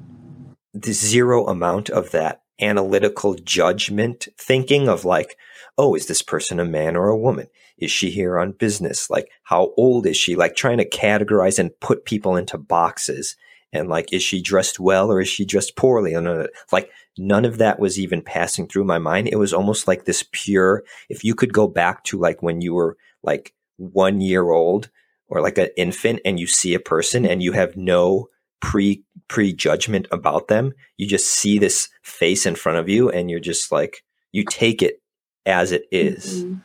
the 0.73 0.93
zero 0.93 1.47
amount 1.47 1.89
of 1.89 2.11
that 2.11 2.42
analytical 2.61 3.35
judgment 3.35 4.27
thinking 4.37 4.87
of 4.87 5.05
like, 5.05 5.37
oh, 5.77 5.95
is 5.95 6.07
this 6.07 6.21
person 6.21 6.59
a 6.59 6.65
man 6.65 6.95
or 6.95 7.09
a 7.09 7.17
woman? 7.17 7.47
Is 7.77 7.91
she 7.91 8.09
here 8.09 8.37
on 8.37 8.51
business? 8.51 9.09
Like, 9.09 9.29
how 9.43 9.73
old 9.77 10.05
is 10.05 10.17
she? 10.17 10.35
Like, 10.35 10.55
trying 10.55 10.77
to 10.77 10.87
categorize 10.87 11.57
and 11.59 11.77
put 11.79 12.05
people 12.05 12.35
into 12.35 12.57
boxes. 12.57 13.35
And 13.71 13.89
like, 13.89 14.13
is 14.13 14.21
she 14.21 14.41
dressed 14.41 14.79
well 14.79 15.11
or 15.11 15.19
is 15.19 15.27
she 15.27 15.45
dressed 15.45 15.75
poorly? 15.75 16.13
And 16.13 16.27
uh, 16.27 16.47
like, 16.71 16.91
none 17.17 17.43
of 17.43 17.57
that 17.57 17.79
was 17.79 17.99
even 17.99 18.21
passing 18.21 18.67
through 18.67 18.83
my 18.83 18.99
mind. 18.99 19.27
It 19.27 19.37
was 19.39 19.53
almost 19.53 19.87
like 19.87 20.05
this 20.05 20.23
pure, 20.31 20.83
if 21.09 21.23
you 21.23 21.33
could 21.33 21.53
go 21.53 21.67
back 21.67 22.03
to 22.05 22.19
like 22.19 22.43
when 22.43 22.61
you 22.61 22.75
were 22.75 22.97
like 23.23 23.53
one 23.77 24.21
year 24.21 24.51
old 24.51 24.89
or 25.27 25.41
like 25.41 25.57
an 25.57 25.69
infant 25.75 26.19
and 26.23 26.39
you 26.39 26.45
see 26.45 26.75
a 26.75 26.79
person 26.79 27.25
and 27.25 27.41
you 27.41 27.53
have 27.53 27.75
no 27.75 28.29
pre 28.63 29.03
prejudgment 29.27 30.07
about 30.09 30.47
them. 30.47 30.71
You 30.97 31.05
just 31.05 31.27
see 31.27 31.59
this 31.59 31.89
face 32.01 32.45
in 32.45 32.55
front 32.55 32.77
of 32.77 32.87
you 32.87 33.09
and 33.09 33.29
you're 33.29 33.41
just 33.41 33.71
like 33.71 34.03
you 34.31 34.45
take 34.45 34.81
it 34.81 35.01
as 35.45 35.73
it 35.73 35.83
is. 35.91 36.45
Mm-hmm. 36.45 36.55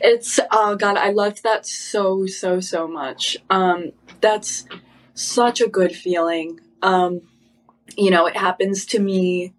It's 0.00 0.40
oh 0.50 0.74
god, 0.74 0.96
I 0.96 1.10
loved 1.10 1.42
that 1.42 1.66
so 1.66 2.24
so 2.26 2.60
so 2.60 2.88
much. 2.88 3.36
Um 3.50 3.92
that's 4.22 4.64
such 5.12 5.60
a 5.60 5.68
good 5.68 5.94
feeling. 5.94 6.60
Um 6.82 7.20
you 7.96 8.10
know, 8.10 8.26
it 8.26 8.36
happens 8.36 8.86
to 8.86 8.98
me 8.98 9.52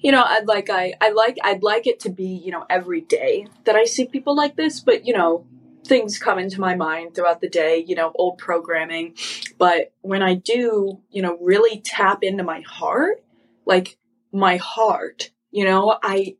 you 0.00 0.12
know, 0.12 0.22
I'd 0.22 0.46
like 0.46 0.70
I 0.70 0.94
I 1.02 1.10
like 1.10 1.36
I'd 1.44 1.62
like 1.62 1.86
it 1.86 2.00
to 2.00 2.08
be, 2.10 2.40
you 2.44 2.50
know, 2.50 2.64
every 2.70 3.02
day 3.02 3.46
that 3.64 3.76
I 3.76 3.84
see 3.84 4.06
people 4.06 4.34
like 4.34 4.56
this, 4.56 4.80
but 4.80 5.06
you 5.06 5.12
know, 5.12 5.46
things 5.84 6.18
come 6.18 6.38
into 6.38 6.60
my 6.60 6.74
mind 6.74 7.14
throughout 7.14 7.40
the 7.40 7.48
day, 7.48 7.84
you 7.86 7.94
know, 7.94 8.12
old 8.14 8.38
programming. 8.38 9.14
But 9.58 9.92
when 10.00 10.22
I 10.22 10.34
do, 10.34 11.00
you 11.10 11.22
know, 11.22 11.36
really 11.40 11.80
tap 11.80 12.22
into 12.22 12.42
my 12.42 12.60
heart, 12.62 13.22
like 13.66 13.98
my 14.32 14.56
heart, 14.56 15.30
you 15.50 15.64
know, 15.64 15.98
I 16.02 16.36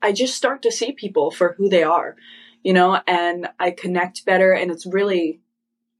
I 0.00 0.12
just 0.12 0.34
start 0.34 0.62
to 0.62 0.72
see 0.72 0.92
people 0.92 1.30
for 1.30 1.54
who 1.56 1.68
they 1.68 1.82
are, 1.82 2.16
you 2.62 2.74
know, 2.74 3.00
and 3.06 3.48
I 3.58 3.70
connect 3.70 4.26
better 4.26 4.52
and 4.52 4.70
it's 4.70 4.86
really 4.86 5.40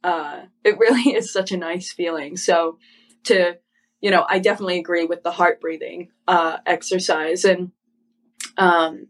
uh 0.03 0.43
it 0.63 0.79
really 0.79 1.15
is 1.17 1.33
such 1.33 1.53
a 1.53 1.57
nice 1.57 1.93
feeling. 1.93 2.37
So 2.37 2.79
to 3.25 3.59
you 4.01 4.11
know, 4.11 4.27
I 4.29 4.39
definitely 4.39 4.79
agree 4.79 5.07
with 5.07 5.23
the 5.23 5.33
heart 5.33 5.61
breathing 5.61 6.11
uh 6.29 6.59
exercise 6.67 7.45
and 7.45 7.73
um 8.59 9.07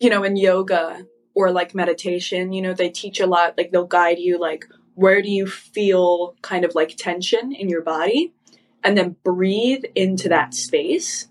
you 0.00 0.10
know, 0.10 0.22
in 0.22 0.36
yoga, 0.36 1.04
or 1.38 1.52
like 1.52 1.72
meditation, 1.72 2.52
you 2.52 2.60
know, 2.60 2.74
they 2.74 2.90
teach 2.90 3.20
a 3.20 3.26
lot, 3.26 3.56
like 3.56 3.70
they'll 3.70 3.86
guide 3.86 4.18
you, 4.18 4.40
like, 4.40 4.66
where 4.96 5.22
do 5.22 5.30
you 5.30 5.46
feel 5.46 6.34
kind 6.42 6.64
of 6.64 6.74
like 6.74 6.96
tension 6.96 7.52
in 7.52 7.68
your 7.68 7.80
body? 7.80 8.34
And 8.82 8.98
then 8.98 9.14
breathe 9.22 9.84
into 9.94 10.28
that 10.30 10.52
space. 10.52 11.28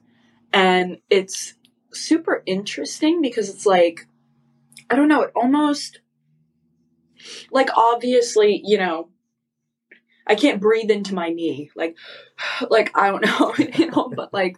And 0.54 1.00
it's 1.10 1.56
super 1.92 2.42
interesting 2.46 3.22
because 3.22 3.50
it's 3.50 3.66
like, 3.66 4.08
I 4.90 4.96
don't 4.96 5.10
know, 5.10 5.24
it 5.24 5.32
almost, 5.36 6.00
like, 7.52 7.70
obviously, 7.76 8.62
you 8.64 8.78
know, 8.78 9.10
I 10.26 10.36
can't 10.36 10.62
breathe 10.62 10.90
into 10.90 11.14
my 11.14 11.28
knee. 11.28 11.70
Like, 11.76 11.98
like, 12.70 12.98
I 12.98 13.10
don't 13.10 13.26
know, 13.40 13.54
you 13.58 13.92
know, 13.92 14.10
but 14.16 14.34
like, 14.34 14.56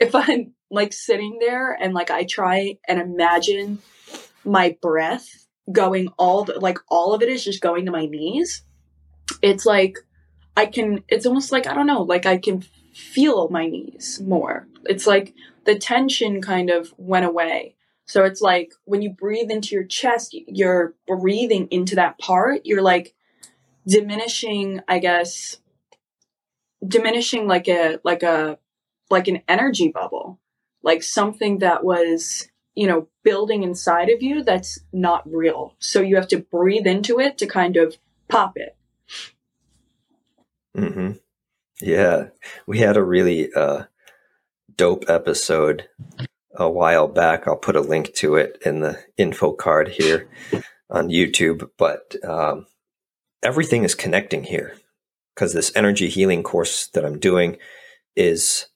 if 0.00 0.16
I'm 0.16 0.54
like 0.68 0.92
sitting 0.92 1.38
there 1.38 1.72
and 1.72 1.94
like 1.94 2.10
I 2.10 2.24
try 2.24 2.78
and 2.88 3.00
imagine 3.00 3.78
my 4.44 4.76
breath 4.80 5.46
going 5.70 6.08
all 6.18 6.44
the, 6.44 6.58
like 6.58 6.78
all 6.88 7.14
of 7.14 7.22
it 7.22 7.28
is 7.28 7.44
just 7.44 7.60
going 7.60 7.86
to 7.86 7.92
my 7.92 8.06
knees. 8.06 8.62
It's 9.42 9.66
like 9.66 9.98
i 10.56 10.66
can 10.66 11.04
it's 11.08 11.26
almost 11.26 11.52
like 11.52 11.68
i 11.68 11.72
don't 11.72 11.86
know 11.86 12.02
like 12.02 12.26
i 12.26 12.36
can 12.36 12.60
feel 12.92 13.48
my 13.48 13.66
knees 13.66 14.20
more. 14.20 14.66
It's 14.86 15.06
like 15.06 15.34
the 15.64 15.78
tension 15.78 16.42
kind 16.42 16.70
of 16.70 16.92
went 16.96 17.24
away. 17.24 17.76
So 18.06 18.24
it's 18.24 18.40
like 18.40 18.72
when 18.84 19.02
you 19.02 19.10
breathe 19.10 19.50
into 19.50 19.74
your 19.74 19.84
chest 19.84 20.34
you're 20.48 20.94
breathing 21.06 21.68
into 21.70 21.94
that 21.94 22.18
part 22.18 22.62
you're 22.64 22.82
like 22.82 23.14
diminishing 23.86 24.80
i 24.88 24.98
guess 24.98 25.56
diminishing 26.86 27.46
like 27.46 27.68
a 27.68 27.98
like 28.04 28.22
a 28.22 28.58
like 29.10 29.28
an 29.28 29.42
energy 29.48 29.88
bubble 29.88 30.38
like 30.82 31.02
something 31.02 31.58
that 31.58 31.84
was 31.84 32.49
you 32.74 32.86
know, 32.86 33.08
building 33.22 33.62
inside 33.62 34.10
of 34.10 34.22
you 34.22 34.42
that's 34.42 34.78
not 34.92 35.22
real. 35.30 35.74
So 35.78 36.00
you 36.00 36.16
have 36.16 36.28
to 36.28 36.38
breathe 36.38 36.86
into 36.86 37.18
it 37.18 37.38
to 37.38 37.46
kind 37.46 37.76
of 37.76 37.96
pop 38.28 38.56
it. 38.56 38.76
Mm-hmm. 40.76 41.12
Yeah. 41.80 42.28
We 42.66 42.78
had 42.78 42.96
a 42.96 43.02
really 43.02 43.52
uh, 43.52 43.84
dope 44.76 45.08
episode 45.08 45.88
a 46.54 46.70
while 46.70 47.08
back. 47.08 47.46
I'll 47.46 47.56
put 47.56 47.76
a 47.76 47.80
link 47.80 48.14
to 48.14 48.36
it 48.36 48.58
in 48.64 48.80
the 48.80 48.98
info 49.16 49.52
card 49.52 49.88
here 49.88 50.28
on 50.88 51.08
YouTube. 51.08 51.70
But 51.76 52.14
um, 52.24 52.66
everything 53.42 53.84
is 53.84 53.94
connecting 53.94 54.44
here 54.44 54.76
because 55.34 55.52
this 55.52 55.72
energy 55.74 56.08
healing 56.08 56.42
course 56.42 56.86
that 56.88 57.04
I'm 57.04 57.18
doing 57.18 57.56
is 58.14 58.66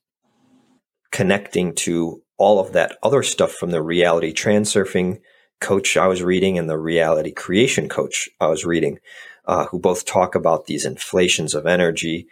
connecting 1.13 1.75
to 1.77 2.24
all 2.37 2.59
of 2.59 2.73
that 2.73 2.99
other 3.03 3.23
stuff 3.23 3.53
from 3.53 3.71
the 3.71 3.83
reality 3.83 4.33
transurfing 4.33 5.21
coach 5.61 5.97
I 5.97 6.09
was 6.09 6.23
reading 6.23 6.59
and 6.59 6.69
the 6.69 6.79
reality 6.79 7.33
creation 7.33 7.89
coach 7.89 8.29
I 8.41 8.49
was 8.49 8.65
reading, 8.65 8.99
uh, 9.47 9.67
who 9.67 9.79
both 9.79 10.05
talk 10.05 10.35
about 10.35 10.67
these 10.67 10.85
inflations 10.85 11.55
of 11.55 11.67
energy. 11.67 12.27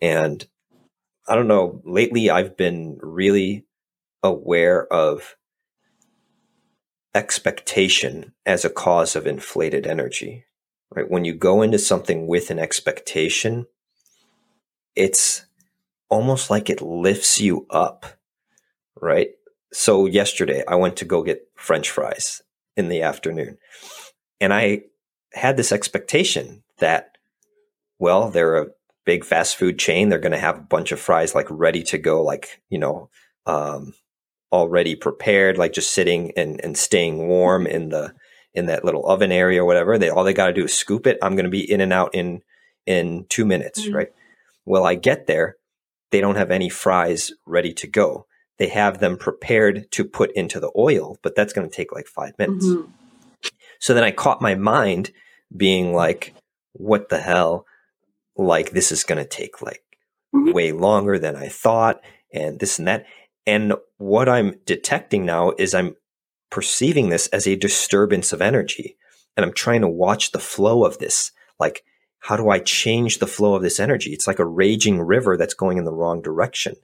And 0.00 0.46
I 1.26 1.34
don't 1.34 1.48
know, 1.48 1.82
lately 1.84 2.30
I've 2.30 2.56
been 2.56 2.98
really 3.02 3.66
aware 4.22 4.90
of 4.92 5.36
expectation 7.14 8.32
as 8.46 8.64
a 8.64 8.70
cause 8.70 9.16
of 9.16 9.26
inflated 9.26 9.86
energy. 9.86 10.44
Right? 10.90 11.10
When 11.10 11.24
you 11.24 11.34
go 11.34 11.60
into 11.60 11.78
something 11.78 12.26
with 12.26 12.50
an 12.50 12.58
expectation, 12.58 13.66
it's 14.96 15.44
almost 16.08 16.48
like 16.48 16.70
it 16.70 16.80
lifts 16.80 17.40
you 17.40 17.66
up, 17.70 18.06
right? 19.00 19.28
So 19.72 20.06
yesterday 20.06 20.62
I 20.66 20.76
went 20.76 20.96
to 20.98 21.04
go 21.04 21.22
get 21.22 21.48
French 21.54 21.90
fries 21.90 22.42
in 22.76 22.88
the 22.88 23.02
afternoon, 23.02 23.58
and 24.40 24.52
I 24.52 24.82
had 25.34 25.56
this 25.56 25.72
expectation 25.72 26.62
that, 26.78 27.18
well, 27.98 28.30
they're 28.30 28.56
a 28.56 28.68
big 29.04 29.24
fast 29.24 29.56
food 29.56 29.78
chain. 29.78 30.08
They're 30.08 30.18
going 30.18 30.32
to 30.32 30.38
have 30.38 30.58
a 30.58 30.62
bunch 30.62 30.92
of 30.92 31.00
fries 31.00 31.34
like 31.34 31.46
ready 31.50 31.82
to 31.84 31.98
go, 31.98 32.22
like 32.22 32.60
you 32.68 32.78
know, 32.78 33.10
um, 33.46 33.94
already 34.52 34.94
prepared, 34.94 35.58
like 35.58 35.72
just 35.72 35.92
sitting 35.92 36.32
and 36.36 36.60
and 36.62 36.76
staying 36.76 37.28
warm 37.28 37.66
in 37.66 37.90
the 37.90 38.14
in 38.54 38.66
that 38.66 38.84
little 38.84 39.06
oven 39.06 39.32
area 39.32 39.62
or 39.62 39.66
whatever. 39.66 39.98
They 39.98 40.08
all 40.10 40.24
they 40.24 40.32
got 40.32 40.46
to 40.46 40.52
do 40.52 40.64
is 40.64 40.74
scoop 40.76 41.06
it. 41.06 41.18
I'm 41.22 41.36
going 41.36 41.44
to 41.44 41.50
be 41.50 41.70
in 41.70 41.80
and 41.80 41.92
out 41.92 42.14
in 42.14 42.42
in 42.86 43.26
two 43.28 43.44
minutes, 43.44 43.84
mm-hmm. 43.84 43.96
right? 43.96 44.08
Well, 44.64 44.84
I 44.84 44.94
get 44.94 45.26
there, 45.26 45.56
they 46.10 46.20
don't 46.20 46.36
have 46.36 46.50
any 46.50 46.68
fries 46.68 47.32
ready 47.46 47.72
to 47.74 47.86
go 47.86 48.26
they 48.58 48.68
have 48.68 48.98
them 48.98 49.16
prepared 49.16 49.90
to 49.92 50.04
put 50.04 50.32
into 50.32 50.60
the 50.60 50.72
oil, 50.76 51.18
but 51.22 51.34
that's 51.34 51.52
going 51.52 51.68
to 51.68 51.74
take 51.74 51.92
like 51.92 52.06
five 52.06 52.32
minutes. 52.38 52.66
Mm-hmm. 52.66 52.90
So 53.80 53.94
then 53.94 54.04
I 54.04 54.10
caught 54.10 54.42
my 54.42 54.54
mind 54.54 55.12
being 55.56 55.92
like, 55.92 56.34
what 56.72 57.08
the 57.08 57.18
hell? 57.18 57.66
Like, 58.36 58.70
this 58.70 58.92
is 58.92 59.04
going 59.04 59.18
to 59.22 59.28
take 59.28 59.62
like 59.62 59.82
mm-hmm. 60.34 60.52
way 60.52 60.72
longer 60.72 61.18
than 61.18 61.36
I 61.36 61.48
thought, 61.48 62.00
and 62.32 62.58
this 62.58 62.78
and 62.78 62.88
that. 62.88 63.06
And 63.46 63.74
what 63.96 64.28
I'm 64.28 64.60
detecting 64.66 65.24
now 65.24 65.52
is 65.58 65.74
I'm 65.74 65.96
perceiving 66.50 67.08
this 67.08 67.28
as 67.28 67.46
a 67.46 67.56
disturbance 67.56 68.32
of 68.32 68.42
energy. 68.42 68.96
And 69.36 69.44
I'm 69.44 69.52
trying 69.52 69.82
to 69.82 69.88
watch 69.88 70.32
the 70.32 70.40
flow 70.40 70.84
of 70.84 70.98
this. 70.98 71.30
Like, 71.60 71.84
how 72.20 72.36
do 72.36 72.50
I 72.50 72.58
change 72.58 73.18
the 73.18 73.26
flow 73.26 73.54
of 73.54 73.62
this 73.62 73.78
energy? 73.78 74.10
It's 74.10 74.26
like 74.26 74.40
a 74.40 74.46
raging 74.46 75.00
river 75.00 75.36
that's 75.36 75.54
going 75.54 75.78
in 75.78 75.84
the 75.84 75.92
wrong 75.92 76.20
direction. 76.20 76.74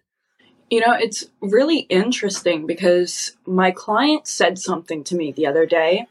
You 0.71 0.81
know, 0.81 0.95
it's 0.95 1.25
really 1.41 1.81
interesting 1.81 2.67
because 2.67 3.37
my 3.47 3.71
client 3.71 4.27
said 4.27 4.59
something 4.59 5.05
to 5.05 5.15
me 5.15 5.31
the 5.31 5.47
other 5.47 5.67
day 5.67 6.07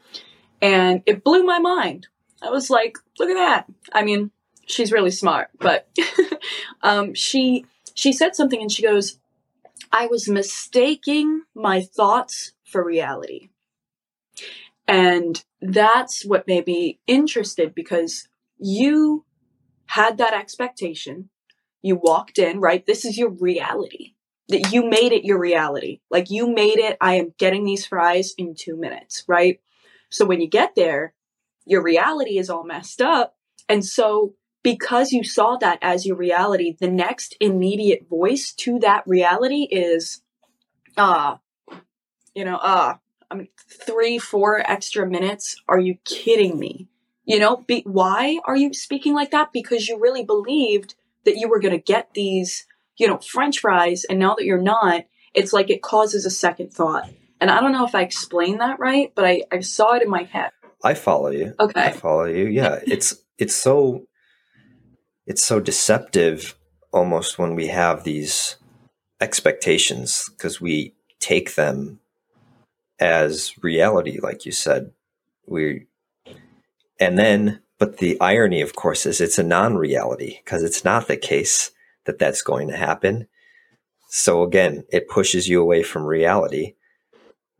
and 0.62 1.02
it 1.06 1.24
blew 1.24 1.44
my 1.44 1.58
mind. 1.58 2.06
I 2.40 2.50
was 2.50 2.70
like, 2.70 2.96
look 3.18 3.30
at 3.30 3.34
that. 3.34 3.66
I 3.92 4.04
mean, 4.04 4.30
she's 4.66 4.92
really 4.92 5.10
smart, 5.10 5.50
but 5.58 5.88
um, 6.82 7.14
she 7.14 7.66
she 7.94 8.12
said 8.12 8.34
something 8.34 8.60
and 8.60 8.72
she 8.72 8.82
goes, 8.82 9.18
I 9.92 10.06
was 10.06 10.28
mistaking 10.28 11.42
my 11.54 11.82
thoughts 11.82 12.52
for 12.64 12.84
reality. 12.84 13.50
And 14.86 15.42
that's 15.60 16.24
what 16.24 16.46
made 16.46 16.66
me 16.66 16.98
interested 17.06 17.74
because 17.74 18.28
you 18.58 19.24
had 19.86 20.18
that 20.18 20.34
expectation. 20.34 21.30
You 21.82 21.96
walked 21.96 22.38
in, 22.38 22.60
right? 22.60 22.84
This 22.84 23.04
is 23.04 23.16
your 23.16 23.30
reality. 23.30 24.13
That 24.48 24.72
you 24.72 24.88
made 24.88 25.12
it 25.12 25.24
your 25.24 25.38
reality. 25.38 26.00
Like 26.10 26.30
you 26.30 26.52
made 26.52 26.78
it, 26.78 26.98
I 27.00 27.14
am 27.14 27.32
getting 27.38 27.64
these 27.64 27.86
fries 27.86 28.34
in 28.36 28.54
two 28.54 28.76
minutes, 28.76 29.24
right? 29.26 29.60
So 30.10 30.26
when 30.26 30.40
you 30.40 30.48
get 30.48 30.74
there, 30.74 31.14
your 31.64 31.82
reality 31.82 32.38
is 32.38 32.50
all 32.50 32.64
messed 32.64 33.00
up. 33.00 33.36
And 33.70 33.84
so 33.84 34.34
because 34.62 35.12
you 35.12 35.24
saw 35.24 35.56
that 35.56 35.78
as 35.80 36.04
your 36.04 36.16
reality, 36.16 36.76
the 36.78 36.90
next 36.90 37.36
immediate 37.40 38.08
voice 38.08 38.52
to 38.52 38.78
that 38.80 39.04
reality 39.06 39.68
is, 39.70 40.22
ah, 40.96 41.38
uh, 41.70 41.76
you 42.34 42.44
know, 42.44 42.58
ah, 42.60 42.94
uh, 42.94 42.96
I 43.30 43.36
mean, 43.36 43.48
three, 43.68 44.18
four 44.18 44.58
extra 44.60 45.06
minutes. 45.06 45.56
Are 45.68 45.78
you 45.78 45.96
kidding 46.04 46.58
me? 46.58 46.88
You 47.24 47.38
know, 47.38 47.56
be, 47.56 47.82
why 47.86 48.38
are 48.44 48.56
you 48.56 48.72
speaking 48.72 49.14
like 49.14 49.30
that? 49.32 49.52
Because 49.52 49.88
you 49.88 49.98
really 49.98 50.24
believed 50.24 50.94
that 51.24 51.36
you 51.36 51.48
were 51.48 51.60
going 51.60 51.72
to 51.72 51.82
get 51.82 52.14
these, 52.14 52.66
you 52.96 53.08
know, 53.08 53.18
French 53.18 53.60
fries, 53.60 54.04
and 54.04 54.18
now 54.18 54.34
that 54.34 54.44
you're 54.44 54.60
not, 54.60 55.04
it's 55.34 55.52
like 55.52 55.70
it 55.70 55.82
causes 55.82 56.24
a 56.24 56.30
second 56.30 56.72
thought. 56.72 57.08
And 57.40 57.50
I 57.50 57.60
don't 57.60 57.72
know 57.72 57.84
if 57.84 57.94
I 57.94 58.02
explained 58.02 58.60
that 58.60 58.78
right, 58.78 59.12
but 59.14 59.24
I, 59.24 59.42
I 59.52 59.60
saw 59.60 59.94
it 59.94 60.02
in 60.02 60.08
my 60.08 60.22
head. 60.22 60.50
I 60.82 60.94
follow 60.94 61.30
you. 61.30 61.54
Okay. 61.58 61.82
I 61.82 61.92
follow 61.92 62.24
you. 62.24 62.46
Yeah. 62.46 62.80
It's 62.86 63.16
it's 63.38 63.54
so 63.54 64.06
it's 65.26 65.42
so 65.42 65.58
deceptive 65.58 66.54
almost 66.92 67.38
when 67.38 67.54
we 67.54 67.68
have 67.68 68.04
these 68.04 68.56
expectations 69.20 70.30
because 70.30 70.60
we 70.60 70.94
take 71.18 71.54
them 71.54 72.00
as 73.00 73.54
reality, 73.62 74.20
like 74.20 74.46
you 74.46 74.52
said. 74.52 74.92
We 75.46 75.86
and 77.00 77.18
then, 77.18 77.60
but 77.78 77.96
the 77.98 78.20
irony, 78.20 78.60
of 78.60 78.76
course, 78.76 79.06
is 79.06 79.20
it's 79.20 79.38
a 79.38 79.42
non-reality 79.42 80.38
because 80.44 80.62
it's 80.62 80.84
not 80.84 81.08
the 81.08 81.16
case 81.16 81.72
that 82.04 82.18
that's 82.18 82.42
going 82.42 82.68
to 82.68 82.76
happen. 82.76 83.28
So 84.08 84.42
again, 84.42 84.84
it 84.90 85.08
pushes 85.08 85.48
you 85.48 85.60
away 85.60 85.82
from 85.82 86.04
reality, 86.04 86.74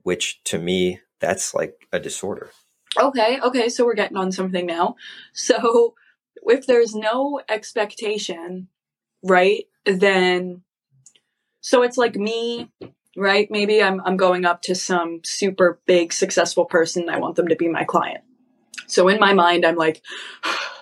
which 0.02 0.42
to 0.44 0.58
me, 0.58 1.00
that's 1.20 1.54
like 1.54 1.74
a 1.92 1.98
disorder. 1.98 2.50
Okay, 2.98 3.40
okay, 3.40 3.68
so 3.68 3.84
we're 3.84 3.94
getting 3.94 4.16
on 4.16 4.30
something 4.30 4.66
now. 4.66 4.96
So 5.32 5.94
if 6.46 6.66
there's 6.66 6.94
no 6.94 7.40
expectation, 7.48 8.68
right, 9.22 9.64
then 9.84 10.62
so 11.60 11.82
it's 11.82 11.96
like 11.96 12.14
me, 12.14 12.70
right? 13.16 13.50
Maybe 13.50 13.82
I'm 13.82 14.00
I'm 14.02 14.16
going 14.16 14.44
up 14.44 14.62
to 14.62 14.74
some 14.74 15.20
super 15.24 15.80
big 15.86 16.12
successful 16.12 16.66
person 16.66 17.08
I 17.08 17.18
want 17.18 17.36
them 17.36 17.48
to 17.48 17.56
be 17.56 17.68
my 17.68 17.84
client. 17.84 18.22
So 18.86 19.08
in 19.08 19.18
my 19.18 19.32
mind 19.32 19.64
I'm 19.64 19.76
like 19.76 20.02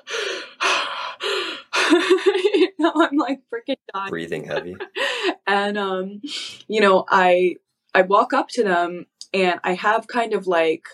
you 1.92 2.72
know, 2.78 2.92
I'm 2.94 3.16
like 3.16 3.40
freaking 3.68 3.76
dying. 3.92 4.10
Breathing 4.10 4.44
heavy. 4.44 4.76
and 5.46 5.78
um, 5.78 6.22
you 6.68 6.80
know, 6.80 7.04
I 7.08 7.56
I 7.94 8.02
walk 8.02 8.32
up 8.32 8.48
to 8.50 8.64
them 8.64 9.06
and 9.32 9.60
I 9.64 9.74
have 9.74 10.06
kind 10.06 10.34
of 10.34 10.46
like 10.46 10.86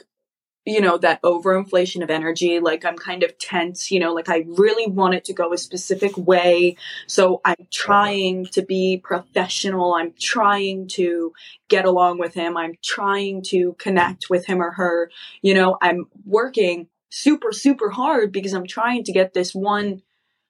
you 0.69 0.83
know, 0.83 0.99
that 0.99 1.23
overinflation 1.23 2.03
of 2.03 2.11
energy. 2.11 2.61
Like 2.61 2.85
I'm 2.85 2.97
kind 2.97 3.23
of 3.23 3.39
tense, 3.39 3.91
you 3.91 3.99
know, 3.99 4.13
like 4.13 4.29
I 4.29 4.45
really 4.47 4.87
want 4.91 5.15
it 5.15 5.25
to 5.27 5.33
go 5.33 5.55
a 5.55 5.59
specific 5.59 6.17
way. 6.19 6.77
So 7.07 7.41
I'm 7.43 7.67
trying 7.71 8.47
to 8.53 8.61
be 8.61 9.01
professional. 9.03 9.95
I'm 9.95 10.13
trying 10.21 10.89
to 10.89 11.33
get 11.69 11.87
along 11.87 12.19
with 12.19 12.35
him. 12.35 12.59
I'm 12.59 12.75
trying 12.85 13.43
to 13.45 13.75
connect 13.79 14.29
with 14.29 14.45
him 14.45 14.61
or 14.61 14.73
her. 14.73 15.11
You 15.41 15.55
know, 15.55 15.79
I'm 15.81 16.07
working 16.27 16.89
super, 17.09 17.53
super 17.53 17.89
hard 17.89 18.31
because 18.31 18.53
I'm 18.53 18.67
trying 18.67 19.05
to 19.05 19.13
get 19.13 19.33
this 19.33 19.55
one 19.55 20.03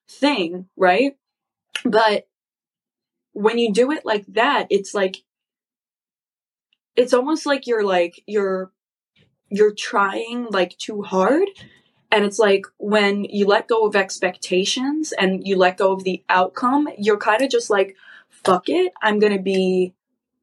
thing, 0.08 0.66
right? 0.76 1.16
But 1.84 2.28
when 3.32 3.58
you 3.58 3.72
do 3.72 3.90
it 3.92 4.04
like 4.04 4.26
that, 4.28 4.66
it's 4.70 4.94
like, 4.94 5.18
it's 6.96 7.14
almost 7.14 7.46
like 7.46 7.66
you're 7.66 7.84
like, 7.84 8.22
you're 8.26 8.72
you're 9.50 9.72
trying 9.72 10.46
like 10.50 10.76
too 10.78 11.02
hard. 11.02 11.48
And 12.10 12.24
it's 12.24 12.38
like 12.38 12.66
when 12.78 13.24
you 13.24 13.46
let 13.46 13.68
go 13.68 13.86
of 13.86 13.94
expectations 13.96 15.12
and 15.12 15.46
you 15.46 15.56
let 15.56 15.76
go 15.76 15.92
of 15.92 16.04
the 16.04 16.22
outcome, 16.28 16.88
you're 16.98 17.18
kind 17.18 17.42
of 17.42 17.50
just 17.50 17.70
like, 17.70 17.96
fuck 18.28 18.68
it. 18.68 18.92
I'm 19.02 19.18
going 19.18 19.36
to 19.36 19.42
be, 19.42 19.94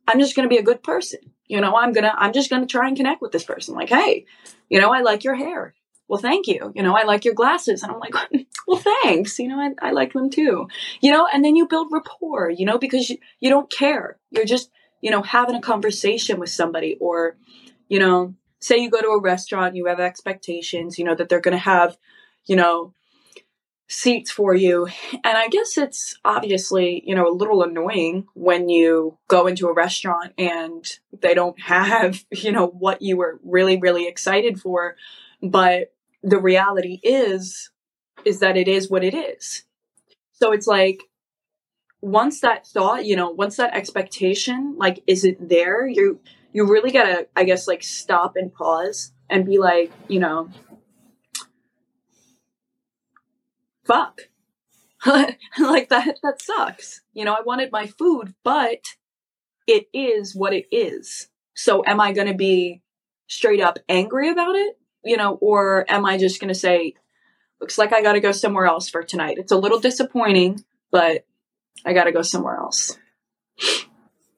I'm 0.07 0.19
just 0.19 0.35
going 0.35 0.47
to 0.47 0.53
be 0.53 0.59
a 0.59 0.63
good 0.63 0.83
person. 0.83 1.19
You 1.47 1.61
know, 1.61 1.75
I'm 1.75 1.91
going 1.91 2.03
to, 2.03 2.13
I'm 2.15 2.33
just 2.33 2.49
going 2.49 2.61
to 2.61 2.67
try 2.67 2.87
and 2.87 2.97
connect 2.97 3.21
with 3.21 3.31
this 3.31 3.43
person. 3.43 3.75
Like, 3.75 3.89
hey, 3.89 4.25
you 4.69 4.79
know, 4.79 4.91
I 4.91 5.01
like 5.01 5.23
your 5.23 5.35
hair. 5.35 5.73
Well, 6.07 6.19
thank 6.19 6.47
you. 6.47 6.71
You 6.75 6.83
know, 6.83 6.95
I 6.95 7.03
like 7.03 7.25
your 7.25 7.33
glasses. 7.33 7.81
And 7.81 7.91
I'm 7.91 7.99
like, 7.99 8.13
well, 8.67 8.81
thanks. 9.03 9.39
You 9.39 9.47
know, 9.47 9.59
I, 9.59 9.89
I 9.89 9.91
like 9.91 10.13
them 10.13 10.29
too. 10.29 10.67
You 11.01 11.11
know, 11.11 11.27
and 11.31 11.43
then 11.43 11.55
you 11.55 11.67
build 11.67 11.91
rapport, 11.91 12.49
you 12.49 12.65
know, 12.65 12.77
because 12.77 13.09
you, 13.09 13.17
you 13.39 13.49
don't 13.49 13.71
care. 13.71 14.17
You're 14.31 14.45
just, 14.45 14.71
you 15.01 15.11
know, 15.11 15.21
having 15.21 15.55
a 15.55 15.61
conversation 15.61 16.39
with 16.39 16.49
somebody 16.49 16.97
or, 16.99 17.37
you 17.87 17.99
know, 17.99 18.33
say 18.59 18.77
you 18.77 18.89
go 18.89 19.01
to 19.01 19.09
a 19.09 19.21
restaurant, 19.21 19.75
you 19.75 19.85
have 19.85 19.99
expectations, 19.99 20.97
you 20.97 21.05
know, 21.05 21.15
that 21.15 21.29
they're 21.29 21.39
going 21.39 21.53
to 21.53 21.57
have, 21.57 21.97
you 22.45 22.55
know, 22.55 22.93
seats 23.87 24.31
for 24.31 24.55
you. 24.55 24.87
And 25.13 25.37
I 25.37 25.47
guess 25.47 25.77
it's 25.77 26.17
obviously, 26.25 27.03
you 27.05 27.13
know, 27.13 27.27
a 27.27 27.33
little 27.33 27.61
annoying 27.61 28.25
when 28.33 28.69
you 28.69 29.17
go 29.27 29.47
into 29.47 29.67
a 29.67 29.73
restaurant 29.73 30.33
and 30.37 30.83
they 31.21 31.33
don't 31.33 31.59
have, 31.61 32.25
you 32.31 32.51
know, 32.51 32.67
what 32.67 33.01
you 33.01 33.17
were 33.17 33.39
really, 33.43 33.77
really 33.77 34.07
excited 34.07 34.59
for. 34.59 34.95
But 35.41 35.93
the 36.23 36.39
reality 36.39 36.99
is, 37.03 37.69
is 38.25 38.39
that 38.39 38.57
it 38.57 38.67
is 38.67 38.89
what 38.89 39.03
it 39.03 39.13
is. 39.13 39.63
So 40.33 40.51
it's 40.51 40.67
like, 40.67 41.03
once 42.01 42.41
that 42.41 42.67
thought, 42.67 43.05
you 43.05 43.15
know, 43.15 43.29
once 43.29 43.57
that 43.57 43.73
expectation, 43.73 44.75
like, 44.77 45.03
isn't 45.07 45.49
there, 45.49 45.87
you 45.87 46.19
you 46.53 46.65
really 46.65 46.91
gotta, 46.91 47.27
I 47.35 47.43
guess, 47.43 47.67
like 47.67 47.83
stop 47.83 48.35
and 48.35 48.53
pause 48.53 49.11
and 49.29 49.45
be 49.45 49.57
like, 49.57 49.91
you 50.07 50.19
know, 50.19 50.49
fuck. 53.85 54.21
like 55.05 55.89
that, 55.89 56.17
that 56.23 56.41
sucks. 56.41 57.01
You 57.13 57.25
know, 57.25 57.33
I 57.33 57.41
wanted 57.41 57.71
my 57.71 57.87
food, 57.87 58.33
but 58.43 58.85
it 59.67 59.87
is 59.93 60.35
what 60.35 60.53
it 60.53 60.65
is. 60.71 61.29
So 61.55 61.83
am 61.85 61.99
I 61.99 62.11
going 62.13 62.27
to 62.27 62.33
be 62.33 62.81
straight 63.27 63.61
up 63.61 63.79
angry 63.87 64.29
about 64.29 64.55
it? 64.55 64.77
You 65.03 65.17
know, 65.17 65.33
or 65.41 65.85
am 65.89 66.05
I 66.05 66.17
just 66.17 66.39
going 66.39 66.49
to 66.49 66.55
say, 66.59 66.95
looks 67.59 67.77
like 67.77 67.93
I 67.93 68.01
got 68.01 68.13
to 68.13 68.19
go 68.19 68.31
somewhere 68.31 68.65
else 68.65 68.89
for 68.89 69.03
tonight? 69.03 69.37
It's 69.37 69.51
a 69.51 69.57
little 69.57 69.79
disappointing, 69.79 70.63
but 70.91 71.25
I 71.85 71.93
got 71.93 72.05
to 72.05 72.11
go 72.11 72.21
somewhere 72.21 72.57
else. 72.57 72.97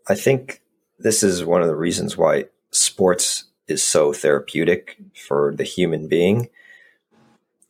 I 0.07 0.15
think 0.15 0.61
this 0.99 1.23
is 1.23 1.43
one 1.43 1.61
of 1.61 1.67
the 1.67 1.75
reasons 1.75 2.17
why 2.17 2.45
sports 2.71 3.45
is 3.67 3.83
so 3.83 4.13
therapeutic 4.13 4.97
for 5.15 5.53
the 5.55 5.63
human 5.63 6.07
being. 6.07 6.49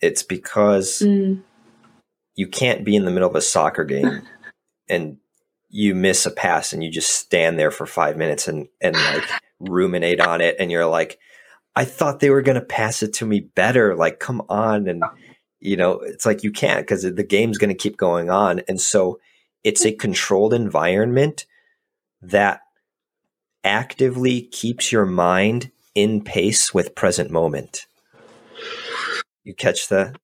It's 0.02 0.24
because 0.24 1.00
mm. 1.00 1.42
you 2.36 2.48
can't 2.48 2.86
be 2.86 2.96
in 2.96 3.06
the 3.06 3.12
middle 3.12 3.30
of 3.30 3.36
a 3.36 3.42
soccer 3.42 3.84
game 3.84 4.22
and 4.90 5.18
you 5.70 5.96
miss 5.96 6.26
a 6.26 6.32
pass 6.32 6.72
and 6.72 6.84
you 6.84 6.92
just 6.92 7.10
stand 7.10 7.58
there 7.58 7.72
for 7.72 7.86
five 7.86 8.16
minutes 8.16 8.48
and, 8.48 8.68
and 8.80 8.96
like 8.96 9.24
ruminate 9.60 10.22
on 10.22 10.42
it. 10.42 10.56
And 10.60 10.72
you're 10.72 10.86
like, 10.86 11.20
I 11.76 11.86
thought 11.86 12.20
they 12.20 12.30
were 12.30 12.42
going 12.42 12.60
to 12.60 12.66
pass 12.66 13.04
it 13.04 13.14
to 13.16 13.26
me 13.26 13.40
better. 13.40 13.96
Like, 13.96 14.20
come 14.20 14.44
on. 14.50 14.88
And, 14.88 15.04
you 15.60 15.76
know, 15.76 16.00
it's 16.00 16.26
like 16.26 16.44
you 16.44 16.52
can't 16.52 16.82
because 16.82 17.04
the 17.04 17.24
game's 17.24 17.58
going 17.58 17.70
to 17.70 17.76
keep 17.76 17.98
going 17.98 18.30
on. 18.30 18.62
And 18.68 18.80
so 18.80 19.20
it's 19.64 19.86
a 19.86 19.92
controlled 19.92 20.54
environment 20.54 21.46
that 22.22 22.62
actively 23.64 24.42
keeps 24.42 24.92
your 24.92 25.06
mind 25.06 25.72
in 25.96 26.24
pace 26.24 26.74
with 26.74 26.96
present 26.96 27.32
moment. 27.32 27.88
You 29.44 29.54
catch 29.54 29.88
that? 29.90 30.18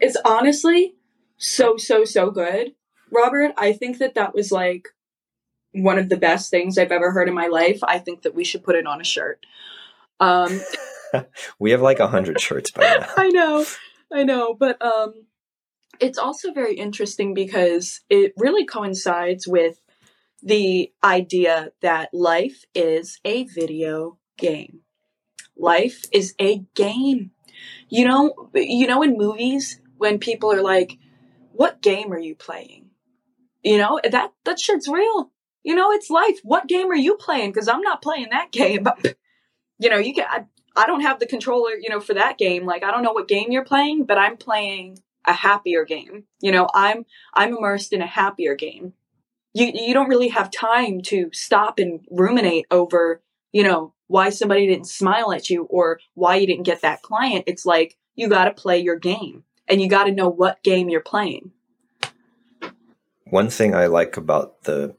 It's 0.00 0.16
honestly 0.24 0.94
so, 1.38 1.76
so, 1.76 2.04
so 2.04 2.30
good. 2.30 2.74
Robert, 3.10 3.52
I 3.56 3.72
think 3.72 3.98
that 3.98 4.14
that 4.14 4.34
was 4.34 4.52
like 4.52 4.88
one 5.72 5.98
of 5.98 6.08
the 6.08 6.16
best 6.16 6.50
things 6.50 6.78
I've 6.78 6.92
ever 6.92 7.10
heard 7.10 7.28
in 7.28 7.34
my 7.34 7.48
life. 7.48 7.80
I 7.82 7.98
think 7.98 8.22
that 8.22 8.34
we 8.34 8.44
should 8.44 8.62
put 8.62 8.76
it 8.76 8.86
on 8.86 9.00
a 9.00 9.04
shirt. 9.04 9.44
Um, 10.20 10.60
we 11.58 11.72
have 11.72 11.82
like 11.82 11.98
a 11.98 12.06
hundred 12.06 12.40
shirts 12.40 12.70
by 12.70 12.82
now. 12.82 13.08
I 13.16 13.28
know, 13.28 13.64
I 14.12 14.24
know, 14.24 14.54
but 14.54 14.80
um, 14.84 15.26
it's 16.00 16.18
also 16.18 16.52
very 16.52 16.74
interesting 16.74 17.34
because 17.34 18.00
it 18.10 18.32
really 18.36 18.66
coincides 18.66 19.46
with 19.48 19.80
the 20.42 20.92
idea 21.02 21.70
that 21.80 22.10
life 22.12 22.64
is 22.74 23.18
a 23.24 23.44
video 23.44 24.18
game. 24.36 24.80
Life 25.56 26.02
is 26.12 26.34
a 26.40 26.64
game. 26.74 27.30
You 27.88 28.06
know, 28.06 28.50
you 28.54 28.86
know 28.86 29.02
in 29.02 29.16
movies 29.16 29.80
when 29.96 30.18
people 30.18 30.52
are 30.52 30.62
like, 30.62 30.98
"What 31.52 31.80
game 31.80 32.12
are 32.12 32.18
you 32.18 32.34
playing?" 32.34 32.90
You 33.62 33.78
know, 33.78 34.00
that 34.02 34.32
that 34.44 34.60
shit's 34.60 34.88
real. 34.88 35.30
You 35.62 35.76
know, 35.76 35.92
it's 35.92 36.10
life. 36.10 36.40
What 36.42 36.66
game 36.66 36.90
are 36.90 36.96
you 36.96 37.16
playing? 37.16 37.52
Because 37.52 37.68
I'm 37.68 37.82
not 37.82 38.02
playing 38.02 38.28
that 38.30 38.50
game. 38.52 38.86
you 39.78 39.90
know, 39.90 39.98
you 39.98 40.14
can. 40.14 40.26
I, 40.28 40.44
I 40.76 40.86
don't 40.86 41.02
have 41.02 41.18
the 41.18 41.26
controller. 41.26 41.72
You 41.80 41.90
know, 41.90 42.00
for 42.00 42.14
that 42.14 42.38
game. 42.38 42.66
Like, 42.66 42.82
I 42.82 42.90
don't 42.90 43.02
know 43.02 43.12
what 43.12 43.28
game 43.28 43.50
you're 43.50 43.64
playing, 43.64 44.04
but 44.04 44.18
I'm 44.18 44.36
playing 44.36 44.98
a 45.26 45.32
happier 45.32 45.84
game. 45.84 46.24
You 46.40 46.52
know, 46.52 46.68
I'm 46.74 47.04
I'm 47.34 47.56
immersed 47.56 47.92
in 47.92 48.02
a 48.02 48.06
happier 48.06 48.54
game. 48.54 48.94
You 49.54 49.70
you 49.74 49.94
don't 49.94 50.08
really 50.08 50.28
have 50.28 50.50
time 50.50 51.02
to 51.02 51.30
stop 51.32 51.78
and 51.78 52.00
ruminate 52.10 52.66
over, 52.70 53.22
you 53.52 53.62
know, 53.62 53.94
why 54.06 54.30
somebody 54.30 54.66
didn't 54.66 54.88
smile 54.88 55.32
at 55.32 55.50
you 55.50 55.64
or 55.64 56.00
why 56.14 56.36
you 56.36 56.46
didn't 56.46 56.64
get 56.66 56.82
that 56.82 57.02
client. 57.02 57.44
It's 57.46 57.66
like 57.66 57.96
you 58.14 58.28
got 58.28 58.44
to 58.44 58.52
play 58.52 58.78
your 58.78 58.96
game 58.96 59.44
and 59.68 59.80
you 59.80 59.88
got 59.88 60.04
to 60.04 60.12
know 60.12 60.28
what 60.28 60.62
game 60.62 60.88
you're 60.88 61.00
playing. 61.00 61.52
One 63.24 63.48
thing 63.48 63.74
I 63.74 63.86
like 63.86 64.18
about 64.18 64.64
the 64.64 64.96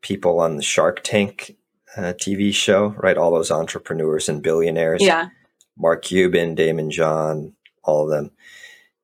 people 0.00 0.38
on 0.38 0.56
the 0.56 0.62
Shark 0.62 1.00
Tank 1.02 1.56
uh, 1.96 2.12
TV 2.14 2.52
show, 2.52 2.88
right? 2.98 3.16
All 3.16 3.32
those 3.32 3.50
entrepreneurs 3.50 4.28
and 4.28 4.42
billionaires. 4.42 5.02
Yeah. 5.02 5.28
Mark 5.76 6.02
Cuban, 6.02 6.54
Daymond 6.54 6.90
John, 6.90 7.54
all 7.82 8.04
of 8.04 8.10
them, 8.10 8.30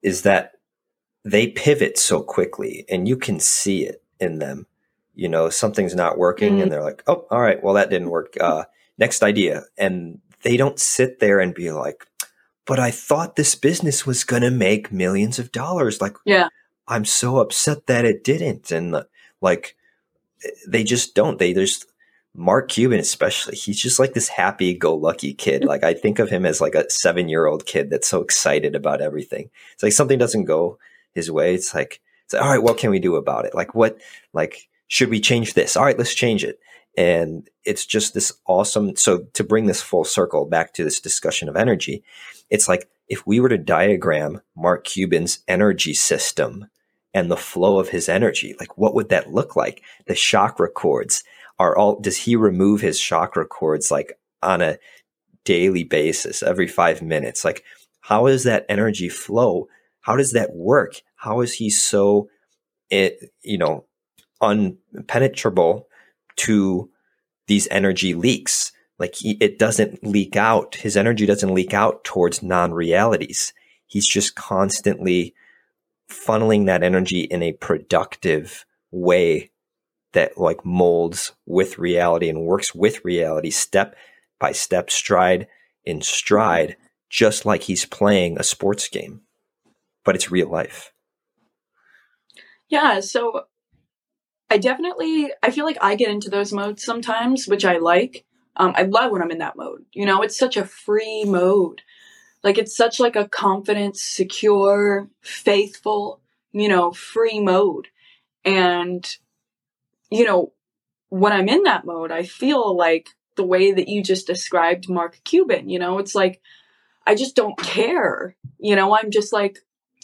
is 0.03 0.23
that 0.23 0.53
they 1.25 1.49
pivot 1.49 1.99
so 1.99 2.23
quickly 2.23 2.85
and 2.89 3.09
you 3.09 3.17
can 3.17 3.41
see 3.41 3.85
it 3.85 4.03
in 4.19 4.39
them. 4.39 4.67
You 5.15 5.29
know, 5.29 5.51
something's 5.51 5.95
not 5.95 6.19
working 6.19 6.55
mm-hmm. 6.55 6.63
and 6.63 6.73
they're 6.73 6.83
like, 6.83 7.03
oh, 7.07 7.27
all 7.31 7.41
right, 7.41 7.63
well, 7.63 7.75
that 7.75 7.91
didn't 7.91 8.11
work. 8.11 8.37
Uh, 8.41 8.65
next 8.99 9.23
idea. 9.23 9.65
And 9.77 10.21
they 10.43 10.57
don't 10.57 10.79
sit 10.79 11.19
there 11.19 11.41
and 11.41 11.55
be 11.55 11.73
like, 11.73 12.07
but 12.67 12.79
I 12.79 12.91
thought 12.91 13.37
this 13.37 13.55
business 13.55 14.07
was 14.07 14.25
going 14.25 14.43
to 14.43 14.51
make 14.51 14.93
millions 14.93 15.39
of 15.39 15.51
dollars. 15.51 16.01
Like, 16.01 16.17
yeah, 16.25 16.49
I'm 16.87 17.05
so 17.05 17.39
upset 17.39 17.87
that 17.89 18.05
it 18.05 18.23
didn't. 18.23 18.71
And 18.71 19.03
like, 19.41 19.77
they 20.69 20.85
just 20.85 21.15
don't. 21.15 21.39
They 21.39 21.53
just 21.53 21.87
Mark 22.35 22.69
Cuban, 22.69 23.01
especially, 23.01 23.57
he's 23.57 23.81
just 23.81 23.99
like 23.99 24.15
this 24.15 24.29
happy 24.29 24.73
go 24.75 24.95
lucky 24.95 25.35
kid. 25.35 25.65
Like 25.65 25.83
I 25.83 25.95
think 25.95 26.19
of 26.19 26.31
him 26.31 26.47
as 26.47 26.61
like 26.61 26.75
a 26.75 26.89
seven 26.89 27.29
year 27.29 27.47
old 27.47 27.67
kid 27.67 27.91
that's 27.91 28.09
so 28.09 28.23
excited 28.23 28.75
about 28.75 29.01
everything. 29.01 29.51
It's 29.73 29.83
like 29.83 29.93
something 29.93 30.19
doesn't 30.19 30.45
go 30.45 30.79
his 31.13 31.31
way. 31.31 31.55
It's 31.55 31.75
like, 31.75 32.01
it's 32.25 32.35
like, 32.35 32.43
all 32.43 32.51
right, 32.51 32.63
what 32.63 32.79
can 32.79 32.91
we 32.91 33.01
do 33.01 33.17
about 33.17 33.47
it? 33.47 33.55
Like 33.55 33.75
what, 33.75 34.01
like, 34.33 34.69
should 34.87 35.11
we 35.11 35.21
change 35.21 35.55
this? 35.55 35.77
All 35.77 35.85
right, 35.85 35.99
let's 35.99 36.15
change 36.15 36.45
it. 36.45 36.61
And 36.97 37.49
it's 37.65 37.87
just 37.87 38.15
this 38.15 38.33
awesome. 38.47 38.97
So 38.97 39.25
to 39.35 39.45
bring 39.45 39.67
this 39.67 39.83
full 39.83 40.05
circle 40.05 40.47
back 40.47 40.75
to 40.75 40.85
this 40.85 41.01
discussion 41.01 41.49
of 41.49 41.57
energy, 41.57 42.05
it's 42.49 42.69
like 42.69 42.89
if 43.09 43.27
we 43.27 43.41
were 43.41 43.49
to 43.49 43.59
diagram 43.59 44.41
Mark 44.57 44.85
Cuban's 44.85 45.41
energy 45.49 45.95
system 45.95 46.67
and 47.13 47.29
the 47.31 47.37
flow 47.37 47.81
of 47.81 47.89
his 47.89 48.09
energy, 48.09 48.55
like 48.61 48.79
what 48.79 48.95
would 48.95 49.09
that 49.09 49.33
look 49.33 49.57
like? 49.57 49.83
The 50.07 50.15
chakra 50.15 50.69
cords 50.69 51.25
are 51.61 51.77
all, 51.77 52.01
does 52.01 52.17
he 52.17 52.37
remove 52.37 52.81
his 52.81 52.99
chakra 52.99 53.45
cords 53.45 53.91
like 53.91 54.19
on 54.43 54.63
a 54.63 54.79
daily 55.45 55.85
basis 55.85 56.43
every 56.43 56.67
five 56.67 57.03
minutes? 57.03 57.45
Like 57.45 57.65
how 58.01 58.27
does 58.27 58.45
that 58.45 58.65
energy 58.71 59.11
flow? 59.11 59.69
How 60.01 60.17
does 60.17 60.33
that 60.33 60.55
work? 60.55 60.95
How 61.17 61.43
is 61.43 61.53
he 61.53 61.69
so, 61.69 62.31
it, 62.89 63.19
eh, 63.21 63.27
you 63.43 63.59
know, 63.59 63.85
unpenetrable 64.41 65.85
to 66.37 66.89
these 67.47 67.69
energy 67.71 68.15
leaks? 68.15 68.73
Like 68.99 69.17
he, 69.17 69.37
it 69.39 69.59
doesn't 69.59 70.03
leak 70.03 70.37
out. 70.37 70.77
His 70.77 70.97
energy 70.97 71.27
doesn't 71.27 71.53
leak 71.53 71.75
out 71.75 72.05
towards 72.05 72.43
non 72.43 72.73
realities. 72.73 73.53
He's 73.87 74.07
just 74.07 74.35
constantly 74.35 75.35
funneling 76.11 76.65
that 76.67 76.83
energy 76.83 77.21
in 77.21 77.43
a 77.43 77.53
productive 77.53 78.65
way 78.91 79.50
that 80.13 80.39
like 80.39 80.65
molds 80.65 81.33
with 81.47 81.79
reality 81.79 82.29
and 82.29 82.43
works 82.43 82.75
with 82.75 83.05
reality 83.05 83.51
step 83.51 83.95
by 84.39 84.53
step, 84.53 84.91
stride 84.91 85.47
in 85.85 86.01
stride, 86.01 86.77
just 87.09 87.45
like 87.45 87.63
he's 87.63 87.85
playing 87.85 88.39
a 88.39 88.43
sports 88.43 88.89
game, 88.89 89.23
but 90.05 90.15
it's 90.15 90.31
real 90.31 90.51
life. 90.51 90.93
Yeah. 92.69 93.01
So 93.01 93.45
I 94.49 94.59
definitely, 94.59 95.31
I 95.43 95.51
feel 95.51 95.65
like 95.65 95.79
I 95.81 95.95
get 95.95 96.11
into 96.11 96.31
those 96.31 96.53
modes 96.53 96.85
sometimes, 96.85 97.47
which 97.47 97.65
I 97.65 97.79
like. 97.79 98.25
Um, 98.57 98.75
I 98.77 98.83
love 98.83 99.13
when 99.13 99.23
I'm 99.23 99.31
in 99.31 99.39
that 99.39 99.57
mode. 99.57 99.85
You 99.93 100.07
know, 100.07 100.23
it's 100.23 100.39
such 100.39 100.57
a 100.57 100.65
free 100.65 101.25
mode. 101.25 101.83
Like 102.43 102.59
it's 102.59 102.77
such 102.77 102.99
like 102.99 103.17
a 103.17 103.29
confident, 103.29 103.97
secure, 103.97 105.09
faithful, 105.21 106.21
you 106.53 106.69
know, 106.69 106.91
free 106.93 107.41
mode. 107.41 107.89
And, 108.45 109.07
you 110.11 110.25
know, 110.25 110.53
when 111.09 111.33
I'm 111.33 111.49
in 111.49 111.65
that 111.65 111.85
mode, 111.85 112.13
I 112.13 112.23
feel 112.23 112.77
like 112.77 113.11
the 113.37 113.45
way 113.45 113.73
that 113.73 113.89
you 113.89 114.03
just 114.03 114.27
described 114.27 114.89
Mark 114.89 115.21
Cuban, 115.25 115.69
you 115.69 115.79
know, 115.79 115.99
it's 115.99 116.15
like, 116.15 116.41
I 117.07 117.15
just 117.15 117.35
don't 117.35 117.57
care. 117.59 118.37
You 118.59 118.77
know, 118.77 118.97
I'm 118.97 119.11
just 119.11 119.33
like, 119.33 119.59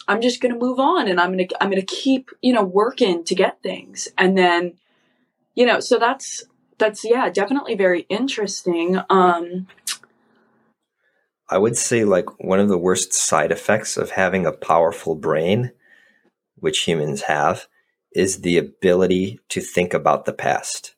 I'm 0.09 0.21
just 0.21 0.41
going 0.41 0.53
to 0.53 0.59
move 0.59 0.79
on 0.79 1.09
and 1.09 1.21
I'm 1.21 1.33
going 1.33 1.47
to, 1.49 1.63
I'm 1.63 1.71
going 1.71 1.85
to 1.85 1.87
keep, 1.87 2.31
you 2.41 2.53
know, 2.53 2.65
working 2.65 3.25
to 3.25 3.35
get 3.35 3.63
things. 3.63 4.09
And 4.17 4.39
then, 4.39 4.75
you 5.55 5.67
know, 5.67 5.81
so 5.81 5.99
that's, 5.99 6.45
that's, 6.79 7.05
yeah, 7.05 7.29
definitely 7.31 7.75
very 7.75 8.07
interesting. 8.09 8.99
Um, 9.11 9.67
I 11.49 11.59
would 11.59 11.77
say 11.77 12.05
like 12.05 12.43
one 12.43 12.61
of 12.61 12.69
the 12.69 12.79
worst 12.79 13.13
side 13.13 13.53
effects 13.53 13.97
of 13.97 14.11
having 14.11 14.47
a 14.47 14.53
powerful 14.53 15.15
brain, 15.15 15.73
which 16.57 16.81
humans 16.81 17.23
have, 17.23 17.67
is 18.17 18.41
the 18.41 18.59
ability 18.59 19.39
to 19.51 19.61
think 19.61 19.95
about 19.95 20.25
the 20.25 20.33
past. 20.33 20.95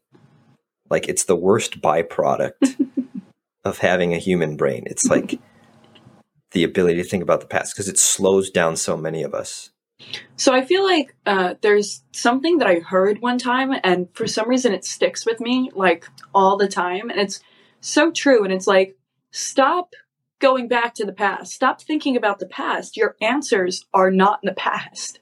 Like 0.91 1.09
it's 1.09 1.25
the 1.25 1.37
worst 1.37 1.81
byproduct 1.81 2.87
of 3.65 3.79
having 3.79 4.15
a 4.15 4.19
human 4.19 4.57
brain. 4.57 4.85
It's 4.87 5.07
like 5.07 5.39
the 6.53 6.65
ability 6.65 7.03
to 7.03 7.09
think 7.09 7.23
about 7.23 7.41
the 7.41 7.47
past 7.47 7.75
because 7.75 7.89
it 7.89 7.99
slows 7.99 8.51
down 8.51 8.77
so 8.77 8.97
many 8.97 9.23
of 9.23 9.35
us. 9.35 9.71
So 10.37 10.55
I 10.55 10.65
feel 10.65 10.85
like 10.85 11.15
uh, 11.27 11.55
there's 11.61 12.05
something 12.13 12.59
that 12.59 12.69
I 12.69 12.77
heard 12.77 13.21
one 13.21 13.37
time, 13.37 13.73
and 13.83 14.09
for 14.15 14.29
some 14.29 14.49
reason 14.49 14.73
it 14.73 14.85
sticks 14.85 15.27
with 15.27 15.41
me 15.41 15.71
like 15.75 16.07
all 16.33 16.57
the 16.57 16.69
time, 16.69 17.11
and 17.11 17.19
it's 17.19 17.41
so 17.81 18.13
true. 18.13 18.45
And 18.45 18.53
it's 18.53 18.69
like, 18.69 18.97
stop 19.33 19.95
going 20.39 20.69
back 20.69 20.95
to 20.95 21.05
the 21.05 21.13
past. 21.13 21.53
Stop 21.53 21.83
thinking 21.83 22.17
about 22.17 22.39
the 22.39 22.47
past. 22.47 22.97
Your 22.97 23.17
answers 23.21 23.87
are 23.93 24.11
not 24.11 24.41
in 24.43 24.47
the 24.47 24.55
past. 24.55 25.21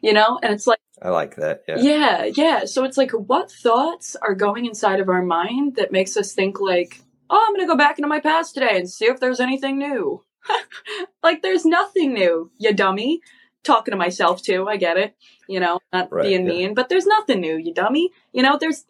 You 0.00 0.12
know? 0.12 0.38
And 0.42 0.52
it's 0.52 0.66
like, 0.66 0.80
I 1.02 1.10
like 1.10 1.36
that. 1.36 1.64
Yeah. 1.66 1.76
Yeah. 1.78 2.24
Yeah. 2.24 2.64
So 2.64 2.84
it's 2.84 2.96
like, 2.96 3.10
what 3.10 3.50
thoughts 3.50 4.16
are 4.16 4.34
going 4.34 4.66
inside 4.66 5.00
of 5.00 5.08
our 5.08 5.22
mind 5.22 5.76
that 5.76 5.92
makes 5.92 6.16
us 6.16 6.32
think, 6.32 6.60
like, 6.60 7.00
oh, 7.28 7.44
I'm 7.44 7.54
going 7.54 7.66
to 7.66 7.72
go 7.72 7.76
back 7.76 7.98
into 7.98 8.08
my 8.08 8.20
past 8.20 8.54
today 8.54 8.76
and 8.76 8.88
see 8.88 9.06
if 9.06 9.18
there's 9.18 9.40
anything 9.40 9.78
new? 9.78 10.24
like, 11.22 11.42
there's 11.42 11.64
nothing 11.64 12.14
new, 12.14 12.50
you 12.58 12.72
dummy. 12.72 13.20
Talking 13.64 13.92
to 13.92 13.98
myself 13.98 14.42
too. 14.42 14.66
I 14.68 14.76
get 14.76 14.96
it. 14.96 15.16
You 15.48 15.60
know, 15.60 15.78
not 15.92 16.12
right, 16.12 16.24
being 16.24 16.46
yeah. 16.46 16.52
mean, 16.52 16.74
but 16.74 16.88
there's 16.88 17.06
nothing 17.06 17.40
new, 17.40 17.56
you 17.56 17.72
dummy. 17.72 18.10
You 18.32 18.42
know, 18.42 18.56
there's, 18.58 18.84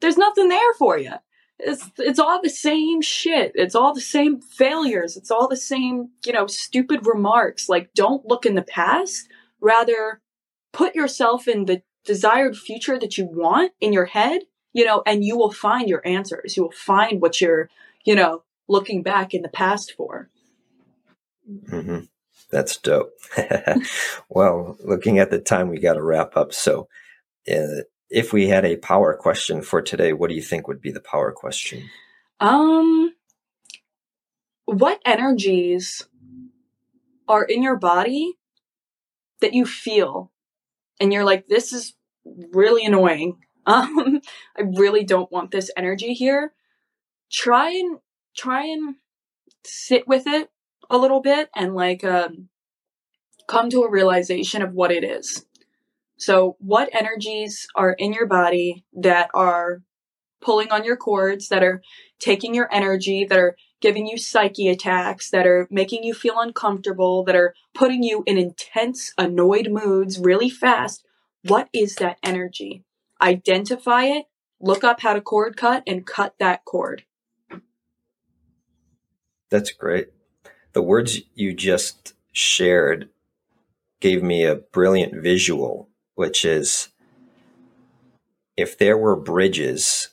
there's 0.00 0.16
nothing 0.16 0.48
there 0.48 0.74
for 0.78 0.98
you 0.98 1.12
it's 1.58 1.90
it's 1.98 2.18
all 2.18 2.40
the 2.42 2.50
same 2.50 3.00
shit. 3.00 3.52
It's 3.54 3.74
all 3.74 3.94
the 3.94 4.00
same 4.00 4.40
failures. 4.40 5.16
It's 5.16 5.30
all 5.30 5.48
the 5.48 5.56
same, 5.56 6.10
you 6.24 6.32
know, 6.32 6.46
stupid 6.46 7.06
remarks. 7.06 7.68
Like 7.68 7.94
don't 7.94 8.26
look 8.26 8.44
in 8.44 8.54
the 8.54 8.62
past, 8.62 9.28
rather 9.60 10.20
put 10.72 10.94
yourself 10.94 11.48
in 11.48 11.64
the 11.64 11.82
desired 12.04 12.56
future 12.56 12.98
that 12.98 13.18
you 13.18 13.26
want 13.26 13.72
in 13.80 13.92
your 13.92 14.06
head, 14.06 14.42
you 14.72 14.84
know, 14.84 15.02
and 15.06 15.24
you 15.24 15.36
will 15.36 15.52
find 15.52 15.88
your 15.88 16.06
answers. 16.06 16.56
You 16.56 16.64
will 16.64 16.72
find 16.72 17.20
what 17.20 17.40
you're, 17.40 17.68
you 18.04 18.14
know, 18.14 18.42
looking 18.68 19.02
back 19.02 19.34
in 19.34 19.42
the 19.42 19.48
past 19.48 19.92
for. 19.96 20.30
Mm-hmm. 21.48 22.04
That's 22.50 22.76
dope. 22.76 23.12
well, 24.28 24.76
looking 24.84 25.18
at 25.18 25.30
the 25.30 25.40
time, 25.40 25.68
we 25.68 25.80
got 25.80 25.94
to 25.94 26.02
wrap 26.02 26.36
up. 26.36 26.52
So, 26.52 26.88
uh, 27.50 27.82
if 28.08 28.32
we 28.32 28.48
had 28.48 28.64
a 28.64 28.76
power 28.76 29.14
question 29.14 29.62
for 29.62 29.82
today, 29.82 30.12
what 30.12 30.28
do 30.28 30.36
you 30.36 30.42
think 30.42 30.68
would 30.68 30.80
be 30.80 30.92
the 30.92 31.00
power 31.00 31.32
question? 31.32 31.90
Um, 32.38 33.14
what 34.66 35.00
energies 35.04 36.06
are 37.26 37.44
in 37.44 37.62
your 37.62 37.76
body 37.76 38.34
that 39.40 39.54
you 39.54 39.66
feel 39.66 40.30
and 41.00 41.12
you're 41.12 41.24
like, 41.24 41.46
this 41.46 41.72
is 41.72 41.94
really 42.52 42.84
annoying. 42.84 43.38
Um, 43.68 44.20
I 44.56 44.62
really 44.62 45.02
don't 45.02 45.32
want 45.32 45.50
this 45.50 45.72
energy 45.76 46.14
here. 46.14 46.52
Try 47.32 47.70
and 47.70 47.98
try 48.36 48.64
and 48.64 48.94
sit 49.64 50.06
with 50.06 50.28
it 50.28 50.50
a 50.88 50.96
little 50.96 51.20
bit 51.20 51.48
and 51.52 51.74
like 51.74 52.04
um, 52.04 52.48
come 53.48 53.68
to 53.70 53.82
a 53.82 53.90
realization 53.90 54.62
of 54.62 54.72
what 54.72 54.92
it 54.92 55.02
is. 55.02 55.46
So, 56.16 56.56
what 56.60 56.94
energies 56.94 57.66
are 57.74 57.92
in 57.92 58.12
your 58.12 58.26
body 58.26 58.84
that 58.94 59.30
are 59.34 59.82
pulling 60.40 60.70
on 60.70 60.84
your 60.84 60.96
cords, 60.96 61.48
that 61.48 61.62
are 61.62 61.82
taking 62.18 62.54
your 62.54 62.72
energy, 62.72 63.26
that 63.28 63.38
are 63.38 63.56
giving 63.80 64.06
you 64.06 64.16
psyche 64.16 64.68
attacks, 64.68 65.30
that 65.30 65.46
are 65.46 65.68
making 65.70 66.04
you 66.04 66.14
feel 66.14 66.38
uncomfortable, 66.38 67.24
that 67.24 67.36
are 67.36 67.54
putting 67.74 68.02
you 68.02 68.22
in 68.26 68.38
intense, 68.38 69.12
annoyed 69.18 69.70
moods 69.70 70.18
really 70.18 70.50
fast? 70.50 71.06
what 71.48 71.68
is 71.72 71.96
that 71.96 72.18
energy? 72.22 72.84
Identify 73.20 74.04
it, 74.04 74.26
look 74.60 74.84
up 74.84 75.00
how 75.00 75.14
to 75.14 75.20
cord 75.20 75.56
cut, 75.56 75.82
and 75.86 76.06
cut 76.06 76.34
that 76.38 76.64
cord. 76.64 77.04
That's 79.50 79.70
great. 79.70 80.08
The 80.72 80.82
words 80.82 81.20
you 81.34 81.54
just 81.54 82.14
shared 82.32 83.08
gave 84.00 84.22
me 84.22 84.44
a 84.44 84.56
brilliant 84.56 85.22
visual, 85.22 85.88
which 86.14 86.44
is 86.44 86.88
if 88.56 88.76
there 88.76 88.98
were 88.98 89.16
bridges 89.16 90.10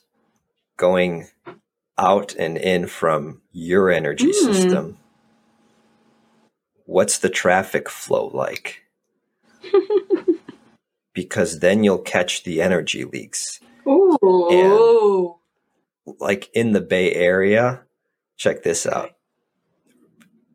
going 0.76 1.28
out 1.98 2.34
and 2.34 2.56
in 2.58 2.86
from 2.86 3.40
your 3.52 3.90
energy 3.90 4.28
Mm. 4.30 4.34
system, 4.34 4.98
what's 6.86 7.18
the 7.18 7.30
traffic 7.30 7.88
flow 7.88 8.28
like? 8.28 8.82
because 11.14 11.60
then 11.60 11.84
you'll 11.84 11.98
catch 11.98 12.44
the 12.44 12.60
energy 12.60 13.04
leaks. 13.04 13.60
Ooh. 13.86 15.36
Like 16.18 16.50
in 16.54 16.72
the 16.72 16.80
Bay 16.80 17.14
Area, 17.14 17.82
check 18.36 18.62
this 18.62 18.86
out. 18.86 19.12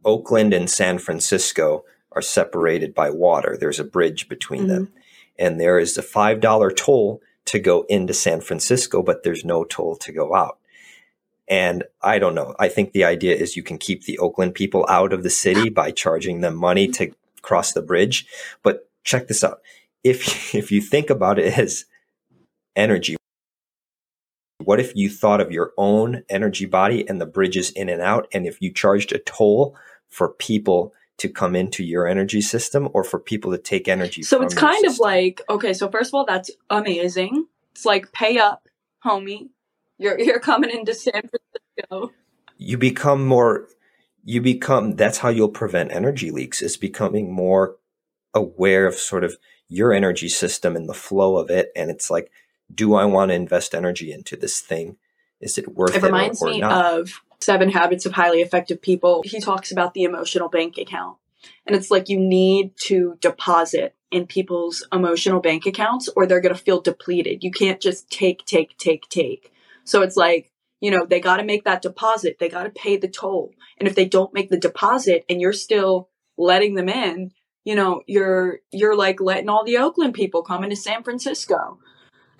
Oakland 0.06 0.54
and 0.54 0.70
San 0.70 1.00
Francisco 1.00 1.84
are 2.12 2.22
separated 2.22 2.94
by 2.94 3.10
water. 3.10 3.58
There's 3.60 3.80
a 3.80 3.84
bridge 3.84 4.30
between 4.30 4.68
them. 4.68 4.92
And 5.38 5.60
there 5.60 5.80
is 5.80 5.98
a 5.98 6.04
$5 6.04 6.76
toll 6.76 7.22
to 7.46 7.60
go 7.60 7.86
into 7.90 8.14
San 8.14 8.42
Francisco, 8.42 9.02
but 9.02 9.24
there's 9.24 9.46
no 9.46 9.64
toll 9.64 9.96
to 9.98 10.12
go 10.12 10.36
out. 10.36 10.59
And 11.50 11.84
I 12.02 12.20
don't 12.20 12.36
know. 12.36 12.56
I 12.60 12.70
think 12.70 12.92
the 12.92 13.04
idea 13.04 13.36
is 13.36 13.58
you 13.58 13.64
can 13.64 13.80
keep 13.80 14.06
the 14.06 14.20
Oakland 14.20 14.54
people 14.54 14.86
out 14.88 15.12
of 15.12 15.24
the 15.24 15.32
city 15.32 15.70
by 15.70 15.92
charging 15.92 16.42
them 16.42 16.56
money 16.56 16.88
to 16.90 17.12
cross 17.42 17.74
the 17.74 17.82
bridge. 17.82 18.28
But 18.62 18.88
check 19.04 19.28
this 19.28 19.44
out. 19.44 19.62
If 20.04 20.54
if 20.56 20.72
you 20.72 20.82
think 20.82 21.10
about 21.10 21.40
it 21.40 21.58
as 21.58 21.86
energy, 22.76 23.18
what 24.64 24.80
if 24.80 24.96
you 24.96 25.10
thought 25.10 25.42
of 25.42 25.52
your 25.52 25.74
own 25.78 26.24
energy 26.30 26.66
body 26.66 27.08
and 27.08 27.20
the 27.20 27.26
bridges 27.26 27.72
in 27.72 27.90
and 27.90 28.02
out 28.02 28.28
and 28.32 28.46
if 28.46 28.62
you 28.62 28.72
charged 28.72 29.12
a 29.12 29.20
toll 29.20 29.76
for 30.08 30.30
people 30.30 30.94
to 31.18 31.28
come 31.28 31.56
into 31.56 31.84
your 31.84 32.08
energy 32.08 32.42
system 32.42 32.90
or 32.94 33.04
for 33.04 33.20
people 33.20 33.52
to 33.52 33.58
take 33.58 33.88
energy 33.88 34.22
So 34.24 34.42
it's 34.42 34.54
kind 34.54 34.86
of 34.86 35.00
like 35.00 35.42
okay. 35.50 35.74
So 35.74 35.90
first 35.90 36.12
of 36.12 36.14
all, 36.14 36.26
that's 36.26 36.52
amazing. 36.70 37.48
It's 37.72 37.86
like 37.86 38.12
pay 38.12 38.38
up, 38.38 38.68
homie. 39.04 39.50
You're 40.00 40.20
you're 40.20 40.40
coming 40.40 40.72
into 40.72 40.96
San 40.96 41.22
Francisco. 41.22 42.12
you 42.58 42.78
become 42.78 43.26
more 43.26 43.68
you 44.24 44.42
become 44.42 44.96
that's 44.96 45.20
how 45.20 45.30
you'll 45.30 45.50
prevent 45.50 45.92
energy 45.92 46.32
leaks 46.32 46.62
is 46.62 46.78
becoming 46.78 47.32
more 47.32 47.76
aware 48.34 48.88
of 48.88 48.96
sort 48.96 49.24
of 49.24 49.38
your 49.68 49.94
energy 49.94 50.30
system 50.30 50.76
and 50.76 50.90
the 50.90 50.94
flow 50.94 51.38
of 51.38 51.50
it 51.50 51.72
and 51.76 51.90
it's 51.90 52.10
like 52.10 52.32
do 52.74 52.96
i 52.96 53.06
want 53.06 53.30
to 53.30 53.36
invest 53.36 53.74
energy 53.74 54.12
into 54.12 54.36
this 54.36 54.60
thing 54.60 54.98
is 55.40 55.58
it 55.58 55.74
worth 55.74 55.96
It 55.96 56.04
it, 56.04 56.08
reminds 56.08 56.42
or, 56.42 56.50
or 56.50 56.52
me 56.52 56.60
not 56.60 56.86
of 56.86 57.22
Seven 57.42 57.70
Habits 57.70 58.06
of 58.06 58.12
Highly 58.12 58.42
Effective 58.42 58.82
People. 58.82 59.24
He 59.26 59.40
talks 59.40 59.72
about 59.72 59.94
the 59.94 60.04
emotional 60.04 60.50
bank 60.50 60.78
account. 60.78 61.18
And 61.66 61.76
it's 61.76 61.90
like 61.90 62.10
you 62.10 62.20
need 62.20 62.74
to 62.86 63.18
deposit 63.22 63.96
in 64.12 64.28
people's 64.28 64.86
emotional 64.92 65.40
bank 65.40 65.66
accounts 65.66 66.10
or 66.16 66.26
they're 66.26 66.42
going 66.42 66.56
to 66.56 66.62
feel 66.62 66.82
depleted. 66.82 67.44
You 67.44 67.52
can't 67.52 67.80
just 67.80 68.10
take, 68.10 68.46
take, 68.46 68.78
take, 68.78 69.08
take. 69.08 69.54
So 69.90 70.04
it's 70.04 70.16
like, 70.16 70.52
you 70.82 70.92
know, 70.92 71.06
they 71.06 71.20
got 71.20 71.38
to 71.38 71.44
make 71.44 71.64
that 71.64 71.82
deposit. 71.82 72.38
They 72.40 72.48
got 72.48 72.64
to 72.64 72.70
pay 72.70 72.96
the 72.98 73.08
toll. 73.08 73.52
And 73.80 73.88
if 73.88 73.96
they 73.96 74.06
don't 74.06 74.34
make 74.34 74.50
the 74.50 74.58
deposit 74.58 75.26
and 75.28 75.42
you're 75.42 75.52
still 75.52 76.10
letting 76.38 76.76
them 76.76 76.90
in, 76.90 77.32
you 77.66 77.74
know, 77.76 78.02
you're, 78.06 78.60
you're 78.72 78.96
like 78.96 79.20
letting 79.20 79.50
all 79.50 79.66
the 79.66 79.78
Oakland 79.78 80.14
people 80.14 80.44
come 80.44 80.64
into 80.64 80.76
San 80.76 81.04
Francisco. 81.04 81.80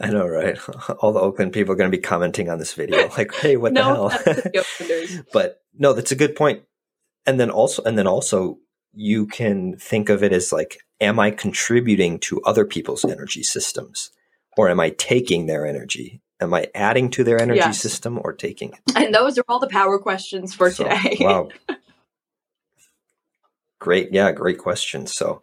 i 0.00 0.10
know 0.10 0.26
right 0.26 0.58
all 0.98 1.12
the 1.12 1.20
oakland 1.20 1.52
people 1.52 1.72
are 1.72 1.76
going 1.76 1.90
to 1.90 1.96
be 1.96 2.02
commenting 2.02 2.48
on 2.48 2.58
this 2.58 2.74
video 2.74 3.08
like 3.16 3.32
hey 3.34 3.56
what 3.56 3.72
no, 3.72 4.08
the 4.08 4.62
hell 4.80 5.22
but 5.32 5.62
no 5.78 5.92
that's 5.92 6.10
a 6.10 6.16
good 6.16 6.34
point. 6.34 6.58
point 6.58 6.68
and 7.24 7.38
then 7.38 7.50
also 7.50 7.84
and 7.84 7.96
then 7.96 8.06
also 8.06 8.58
you 8.92 9.26
can 9.26 9.76
think 9.76 10.08
of 10.08 10.24
it 10.24 10.32
as 10.32 10.52
like 10.52 10.78
am 11.00 11.20
i 11.20 11.30
contributing 11.30 12.18
to 12.18 12.40
other 12.42 12.64
people's 12.64 13.04
energy 13.04 13.44
systems 13.44 14.10
or 14.56 14.68
am 14.68 14.80
i 14.80 14.90
taking 14.90 15.46
their 15.46 15.66
energy? 15.66 16.20
Am 16.40 16.52
i 16.54 16.68
adding 16.74 17.10
to 17.10 17.24
their 17.24 17.40
energy 17.40 17.72
system 17.72 18.18
or 18.22 18.32
taking 18.32 18.72
it? 18.72 18.96
And 18.96 19.14
those 19.14 19.38
are 19.38 19.44
all 19.48 19.58
the 19.58 19.68
power 19.68 19.98
questions 19.98 20.54
for 20.54 20.70
So, 20.70 20.84
today. 20.84 21.16
wow. 21.20 21.48
Great. 23.78 24.12
Yeah 24.12 24.32
great 24.32 24.58
question. 24.58 25.06
So 25.06 25.40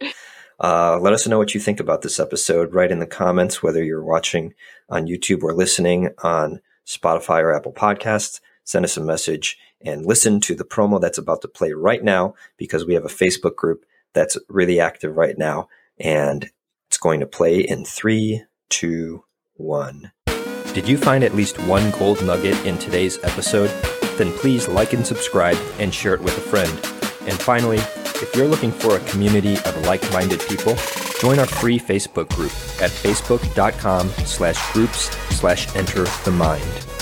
uh, 0.60 1.00
let 1.00 1.14
us 1.14 1.28
know 1.28 1.38
what 1.38 1.54
you 1.54 1.60
think 1.60 1.80
about 1.80 2.02
this 2.02 2.20
episode. 2.20 2.74
Write 2.74 2.92
in 2.92 3.00
the 3.00 3.08
comments 3.08 3.62
whether 3.64 3.84
you're 3.84 4.04
watching 4.04 4.54
on 4.90 5.08
youtube 5.08 5.44
or 5.44 5.54
listening 5.54 6.10
on 6.24 6.60
spotify 6.86 7.42
or 7.42 7.56
apple 7.56 7.74
podcasts. 7.74 8.40
Send 8.66 8.86
us 8.86 8.98
a 8.98 9.02
message 9.02 9.58
and 9.82 10.06
listen 10.06 10.40
to 10.42 10.56
the 10.56 10.64
promo 10.64 11.00
that's 11.02 11.18
about 11.18 11.42
to 11.42 11.48
play 11.48 11.74
right 11.74 12.04
now 12.04 12.34
because 12.58 12.86
we 12.86 12.94
have 12.94 13.06
a 13.06 13.10
facebook 13.10 13.56
group 13.56 13.86
that's 14.14 14.38
really 14.48 14.80
active 14.80 15.16
right 15.18 15.38
now 15.38 15.68
and 16.00 16.50
it's 16.88 16.98
going 16.98 17.20
to 17.20 17.26
play 17.26 17.60
in 17.60 17.84
three 17.84 18.44
two 18.74 19.24
one. 19.54 20.12
Did 20.74 20.88
you 20.90 20.98
find 20.98 21.24
at 21.24 21.36
least 21.36 21.60
one 21.68 21.92
gold 21.92 22.26
nugget 22.26 22.58
in 22.66 22.80
today's 22.80 23.24
episode? 23.24 23.70
Then 24.18 24.34
please 24.34 24.68
like 24.68 24.94
and 24.94 25.06
subscribe 25.06 25.58
and 25.78 25.94
share 25.94 26.16
it 26.16 26.22
with 26.22 26.36
a 26.36 26.42
friend. 26.42 26.72
And 27.30 27.40
finally 27.40 27.78
if 27.78 28.36
you're 28.36 28.48
looking 28.48 28.72
for 28.72 28.96
a 28.96 29.00
community 29.12 29.58
of 29.58 29.86
like-minded 29.86 30.40
people, 30.48 30.76
join 31.20 31.38
our 31.38 31.46
free 31.46 31.78
Facebook 31.78 32.30
group 32.30 32.52
at 32.82 32.90
facebook.com 32.90 34.10
slash 34.26 34.74
groups 34.74 35.10
slash 35.36 35.76
enter 35.76 36.06
the 36.24 36.32
mind. 36.32 36.93